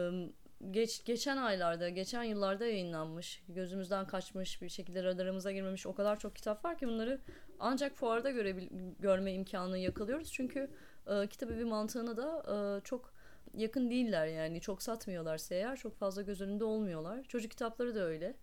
geç 0.71 1.05
geçen 1.05 1.37
aylarda, 1.37 1.89
geçen 1.89 2.23
yıllarda 2.23 2.67
yayınlanmış, 2.67 3.43
gözümüzden 3.49 4.07
kaçmış 4.07 4.63
bir 4.63 4.69
şekilde 4.69 5.05
radarımıza 5.05 5.53
girmemiş 5.53 5.87
o 5.87 5.95
kadar 5.95 6.19
çok 6.19 6.37
kitap 6.37 6.65
var 6.65 6.79
ki 6.79 6.89
bunları 6.89 7.21
ancak 7.59 7.97
fuarda 7.97 8.31
görebil 8.31 8.69
görme 8.99 9.33
imkanı 9.33 9.79
yakalıyoruz. 9.79 10.33
Çünkü 10.33 10.71
e, 11.07 11.27
kitap 11.27 11.51
evi 11.51 11.65
mantığına 11.65 12.17
da 12.17 12.43
e, 12.55 12.85
çok 12.85 13.13
yakın 13.55 13.91
değiller 13.91 14.27
yani 14.27 14.61
çok 14.61 14.83
satmıyorlar 14.83 15.41
eğer 15.51 15.77
çok 15.77 15.97
fazla 15.97 16.23
göz 16.23 16.41
önünde 16.41 16.65
olmuyorlar. 16.65 17.23
Çocuk 17.23 17.51
kitapları 17.51 17.95
da 17.95 18.05
öyle. 18.05 18.35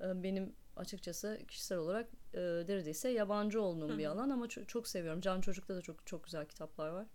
E, 0.00 0.22
benim 0.22 0.52
açıkçası 0.78 1.40
kişisel 1.48 1.78
olarak 1.78 2.06
e, 2.34 2.40
neredeyse 2.40 3.08
yabancı 3.08 3.62
olduğum 3.62 3.98
bir 3.98 4.06
alan 4.06 4.30
ama 4.30 4.48
çok, 4.48 4.68
çok 4.68 4.88
seviyorum. 4.88 5.20
Can 5.20 5.40
Çocuk'ta 5.40 5.76
da 5.76 5.82
çok 5.82 6.06
çok 6.06 6.24
güzel 6.24 6.46
kitaplar 6.46 6.88
var. 6.88 7.06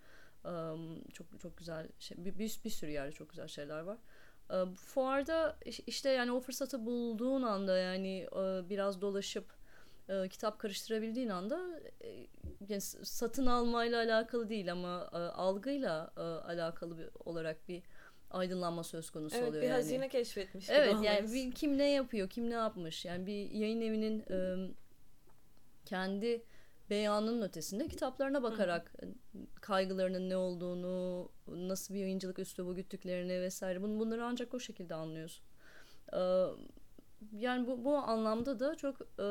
Um, 0.46 1.04
çok 1.08 1.40
çok 1.40 1.58
güzel 1.58 1.88
şey, 2.00 2.26
bir, 2.26 2.40
bir, 2.40 2.60
bir 2.66 2.70
sürü 2.70 2.92
yerde 2.92 3.12
çok 3.12 3.30
güzel 3.30 3.48
şeyler 3.48 3.80
var. 3.80 3.98
Uh, 4.50 4.76
fuarda 4.76 5.58
işte 5.88 6.10
yani 6.10 6.32
o 6.32 6.40
fırsatı 6.40 6.86
bulduğun 6.86 7.42
anda 7.42 7.78
yani 7.78 8.28
uh, 8.32 8.70
biraz 8.70 9.02
dolaşıp 9.02 9.46
uh, 10.10 10.28
kitap 10.28 10.60
karıştırabildiğin 10.60 11.30
anda 11.30 11.80
yani 12.70 12.82
satın 12.82 13.46
almayla 13.46 14.04
alakalı 14.04 14.50
değil 14.50 14.72
ama 14.72 15.08
algıyla 15.36 16.12
alakalı 16.48 16.98
bir, 16.98 17.10
olarak 17.26 17.68
bir 17.68 17.84
aydınlanma 18.34 18.84
söz 18.84 19.10
konusu 19.10 19.38
evet, 19.38 19.50
oluyor 19.50 19.64
bir 19.64 19.68
yani. 19.68 19.76
hazine 19.76 20.10
keşfetmiş 20.10 20.70
Evet 20.70 20.96
yani 21.04 21.34
bir, 21.34 21.52
kim 21.52 21.78
ne 21.78 21.90
yapıyor, 21.90 22.30
kim 22.30 22.50
ne 22.50 22.54
yapmış. 22.54 23.06
Yani 23.06 23.26
bir 23.26 23.52
yayın 23.52 23.82
evinin 23.82 24.24
um, 24.30 24.76
kendi 25.86 26.44
beyanının 26.90 27.42
ötesinde 27.42 27.88
kitaplarına 27.88 28.44
bakarak 28.44 28.94
kaygılarının 29.62 30.30
ne 30.30 30.38
olduğunu, 30.38 31.30
nasıl 31.48 31.94
bir 31.94 32.00
yayıncılık 32.00 32.40
üslubu 32.40 32.76
güttüklerini 32.76 33.42
vesaire 33.42 33.82
bunu 33.82 34.00
bunları 34.00 34.26
ancak 34.26 34.54
o 34.54 34.60
şekilde 34.60 34.96
anlıyorsun. 34.96 35.46
Ee, 36.14 36.46
yani 37.38 37.68
bu, 37.68 37.86
bu 37.86 37.98
anlamda 37.98 38.60
da 38.60 38.76
çok 38.76 39.02
e, 39.02 39.28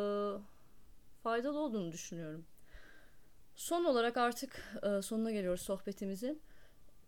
faydalı 1.23 1.59
olduğunu 1.59 1.93
düşünüyorum. 1.93 2.47
Son 3.55 3.85
olarak 3.85 4.17
artık 4.17 4.81
e, 4.83 5.03
sonuna 5.03 5.31
geliyoruz 5.31 5.61
sohbetimizin. 5.61 6.43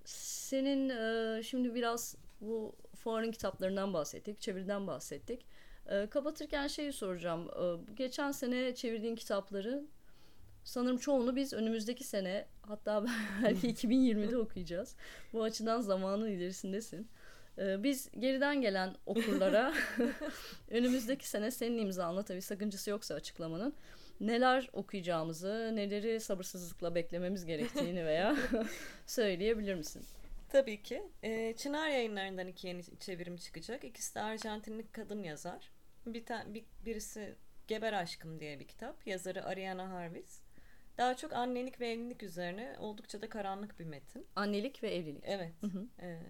Senin 0.04 0.88
e, 0.88 1.42
şimdi 1.42 1.74
biraz 1.74 2.16
bu 2.40 2.76
fuarın 2.96 3.30
kitaplarından 3.30 3.94
bahsettik, 3.94 4.40
çeviriden 4.40 4.86
bahsettik. 4.86 5.46
E, 5.86 6.06
kapatırken 6.06 6.66
şeyi 6.66 6.92
soracağım. 6.92 7.48
E, 7.48 7.92
geçen 7.94 8.32
sene 8.32 8.74
çevirdiğin 8.74 9.16
kitapların 9.16 9.88
Sanırım 10.64 10.98
çoğunu 10.98 11.36
biz 11.36 11.52
önümüzdeki 11.52 12.04
sene 12.04 12.46
hatta 12.62 13.04
belki 13.42 13.68
2020'de 13.68 14.38
okuyacağız. 14.38 14.96
Bu 15.32 15.42
açıdan 15.42 15.80
zamanın 15.80 16.28
ilerisindesin. 16.28 17.08
Ee, 17.58 17.82
biz 17.82 18.10
geriden 18.18 18.60
gelen 18.60 18.94
okurlara 19.06 19.74
önümüzdeki 20.70 21.28
sene 21.28 21.50
senin 21.50 21.78
imzanla 21.78 22.22
tabii 22.22 22.42
sakıncası 22.42 22.90
yoksa 22.90 23.14
açıklamanın 23.14 23.74
neler 24.20 24.70
okuyacağımızı, 24.72 25.72
neleri 25.74 26.20
sabırsızlıkla 26.20 26.94
beklememiz 26.94 27.44
gerektiğini 27.46 28.06
veya 28.06 28.36
söyleyebilir 29.06 29.74
misin? 29.74 30.02
Tabii 30.48 30.82
ki. 30.82 31.02
Ee, 31.22 31.54
Çınar 31.56 31.88
yayınlarından 31.88 32.46
iki 32.48 32.66
yeni 32.66 32.82
çevirim 33.00 33.36
çıkacak. 33.36 33.84
İkisi 33.84 34.14
de 34.14 34.20
Arjantinli 34.20 34.86
kadın 34.92 35.22
yazar. 35.22 35.70
Bir, 36.06 36.24
ta- 36.26 36.54
bir 36.54 36.64
birisi 36.86 37.34
Geber 37.66 37.92
Aşkım 37.92 38.40
diye 38.40 38.60
bir 38.60 38.68
kitap. 38.68 39.06
Yazarı 39.06 39.44
Ariana 39.44 39.90
Harvis. 39.90 40.40
Daha 40.98 41.16
çok 41.16 41.32
annelik 41.32 41.80
ve 41.80 41.88
evlilik 41.90 42.22
üzerine 42.22 42.76
oldukça 42.78 43.22
da 43.22 43.28
karanlık 43.28 43.78
bir 43.80 43.84
metin. 43.84 44.26
Annelik 44.36 44.82
ve 44.82 44.94
evlilik. 44.94 45.24
Evet. 45.26 45.52
Hı 45.60 45.66
hı. 45.66 45.86
Ee, 46.02 46.20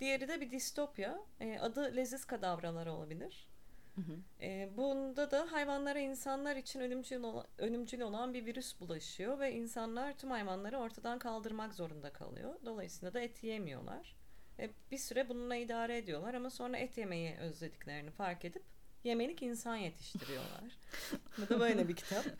diğeri 0.00 0.28
de 0.28 0.40
bir 0.40 0.50
distopya. 0.50 1.18
Ee, 1.40 1.58
adı 1.58 1.96
Leziz 1.96 2.24
Kadavralar 2.24 2.86
olabilir. 2.86 3.48
Hı 3.94 4.00
hı. 4.00 4.16
Ee, 4.40 4.68
bunda 4.76 5.30
da 5.30 5.52
hayvanlara 5.52 5.98
insanlar 5.98 6.56
için 6.56 6.80
ölümcül, 6.80 7.22
olan, 7.22 7.46
ölümcül 7.58 8.00
olan 8.00 8.34
bir 8.34 8.46
virüs 8.46 8.80
bulaşıyor 8.80 9.38
ve 9.38 9.52
insanlar 9.52 10.18
tüm 10.18 10.30
hayvanları 10.30 10.78
ortadan 10.78 11.18
kaldırmak 11.18 11.74
zorunda 11.74 12.12
kalıyor. 12.12 12.54
Dolayısıyla 12.64 13.14
da 13.14 13.20
et 13.20 13.44
yemiyorlar. 13.44 14.16
Ee, 14.58 14.70
bir 14.90 14.98
süre 14.98 15.28
bununla 15.28 15.56
idare 15.56 15.98
ediyorlar 15.98 16.34
ama 16.34 16.50
sonra 16.50 16.76
et 16.76 16.98
yemeyi 16.98 17.36
özlediklerini 17.36 18.10
fark 18.10 18.44
edip 18.44 18.62
yemelik 19.04 19.42
insan 19.42 19.76
yetiştiriyorlar. 19.76 20.78
Bu 21.38 21.48
da 21.48 21.60
böyle 21.60 21.88
bir 21.88 21.96
kitap. 21.96 22.24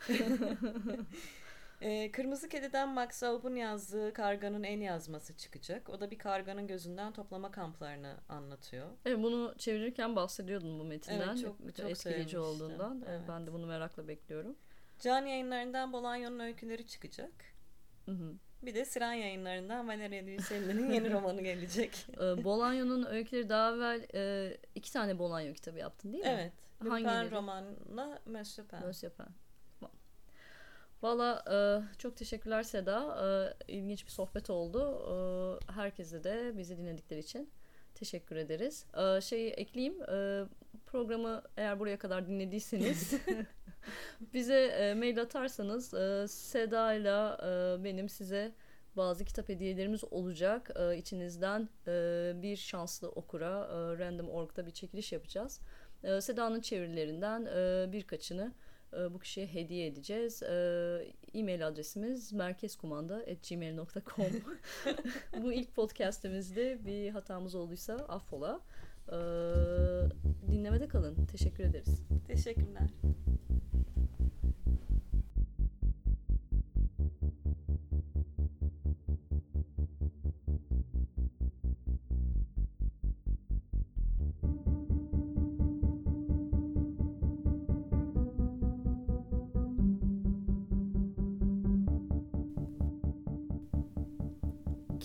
Ee, 1.81 2.11
Kırmızı 2.11 2.49
Kedi'den 2.49 2.89
Max 2.89 3.23
Aub'un 3.23 3.55
yazdığı 3.55 4.13
Karganın 4.13 4.63
El 4.63 4.81
yazması 4.81 5.37
çıkacak. 5.37 5.89
O 5.89 5.99
da 5.99 6.11
bir 6.11 6.17
karganın 6.17 6.67
gözünden 6.67 7.13
toplama 7.13 7.51
kamplarını 7.51 8.17
anlatıyor. 8.29 8.87
Evet 9.05 9.17
bunu 9.23 9.53
çevirirken 9.57 10.15
bahsediyordun 10.15 10.79
bu 10.79 10.83
metinden. 10.83 11.27
Evet, 11.27 11.41
çok, 11.41 11.75
çok 11.75 11.89
etkileyici 11.89 12.39
olduğundan. 12.39 13.03
Evet. 13.09 13.21
Ben 13.27 13.47
de 13.47 13.53
bunu 13.53 13.65
merakla 13.65 14.07
bekliyorum. 14.07 14.55
Can 14.99 15.25
yayınlarından 15.25 15.93
Bolanya'nın 15.93 16.39
öyküleri 16.39 16.87
çıkacak. 16.87 17.31
Hı 18.05 18.11
hı. 18.11 18.33
Bir 18.63 18.75
de 18.75 18.85
Siren 18.85 19.13
yayınlarından 19.13 19.87
Valeria 19.87 20.23
Luiselli'nin 20.23 20.91
yeni 20.91 21.13
romanı 21.13 21.41
gelecek. 21.41 22.07
Ee, 22.13 22.43
Bolanya'nın 22.43 23.05
öyküleri 23.05 23.49
daha 23.49 23.75
evvel 23.75 24.07
e, 24.13 24.57
iki 24.75 24.93
tane 24.93 25.19
Bolanyo 25.19 25.53
kitabı 25.53 25.79
yaptın 25.79 26.13
değil 26.13 26.23
mi? 26.23 26.29
Evet. 26.29 26.53
Hangileri? 26.89 27.31
romanla 27.31 28.19
Monsieur 28.25 28.67
Pen. 28.67 28.85
Monsieur 28.85 29.13
Pen. 29.13 29.27
Valla 31.01 31.43
e, 31.51 31.97
çok 31.97 32.17
teşekkürler 32.17 32.63
Seda. 32.63 33.17
E, 33.67 33.73
ilginç 33.73 34.05
bir 34.05 34.11
sohbet 34.11 34.49
oldu. 34.49 35.01
E, 35.67 35.73
herkese 35.73 36.23
de 36.23 36.57
bizi 36.57 36.77
dinledikleri 36.77 37.19
için 37.19 37.49
teşekkür 37.95 38.35
ederiz. 38.35 38.85
E, 38.97 39.21
şeyi 39.21 39.49
ekleyeyim. 39.49 40.01
E, 40.01 40.43
programı 40.85 41.43
eğer 41.57 41.79
buraya 41.79 41.97
kadar 41.97 42.27
dinlediyseniz 42.27 43.13
bize 44.33 44.65
e, 44.65 44.93
mail 44.93 45.21
atarsanız 45.21 45.93
e, 45.93 46.27
Seda 46.27 46.93
ile 46.93 47.09
e, 47.09 47.83
benim 47.83 48.09
size 48.09 48.51
bazı 48.97 49.25
kitap 49.25 49.49
hediyelerimiz 49.49 50.03
olacak. 50.03 50.71
E, 50.75 50.97
içinizden 50.97 51.69
e, 51.87 52.33
bir 52.35 52.55
şanslı 52.55 53.09
okura 53.09 53.49
e, 53.49 53.99
Random.org'da 53.99 54.65
bir 54.65 54.71
çekiliş 54.71 55.11
yapacağız. 55.11 55.61
E, 56.03 56.21
Seda'nın 56.21 56.61
çevirilerinden 56.61 57.45
e, 57.45 57.91
birkaçını 57.91 58.53
bu 59.13 59.19
kişiye 59.19 59.47
hediye 59.47 59.87
edeceğiz. 59.87 60.43
E, 60.43 61.13
e-mail 61.33 61.67
adresimiz 61.67 62.33
merkezkumanda.gmail.com 62.33 64.25
Bu 65.43 65.53
ilk 65.53 65.75
podcastimizde 65.75 66.85
bir 66.85 67.09
hatamız 67.09 67.55
olduysa 67.55 67.95
affola. 67.95 68.61
E, 69.07 69.17
dinlemede 70.51 70.87
kalın. 70.87 71.25
Teşekkür 71.25 71.63
ederiz. 71.63 72.01
Teşekkürler. 72.27 72.89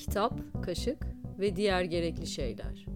Kitap, 0.07 0.63
kaşık 0.63 1.07
ve 1.39 1.57
diğer 1.57 1.83
gerekli 1.83 2.27
şeyler. 2.27 2.96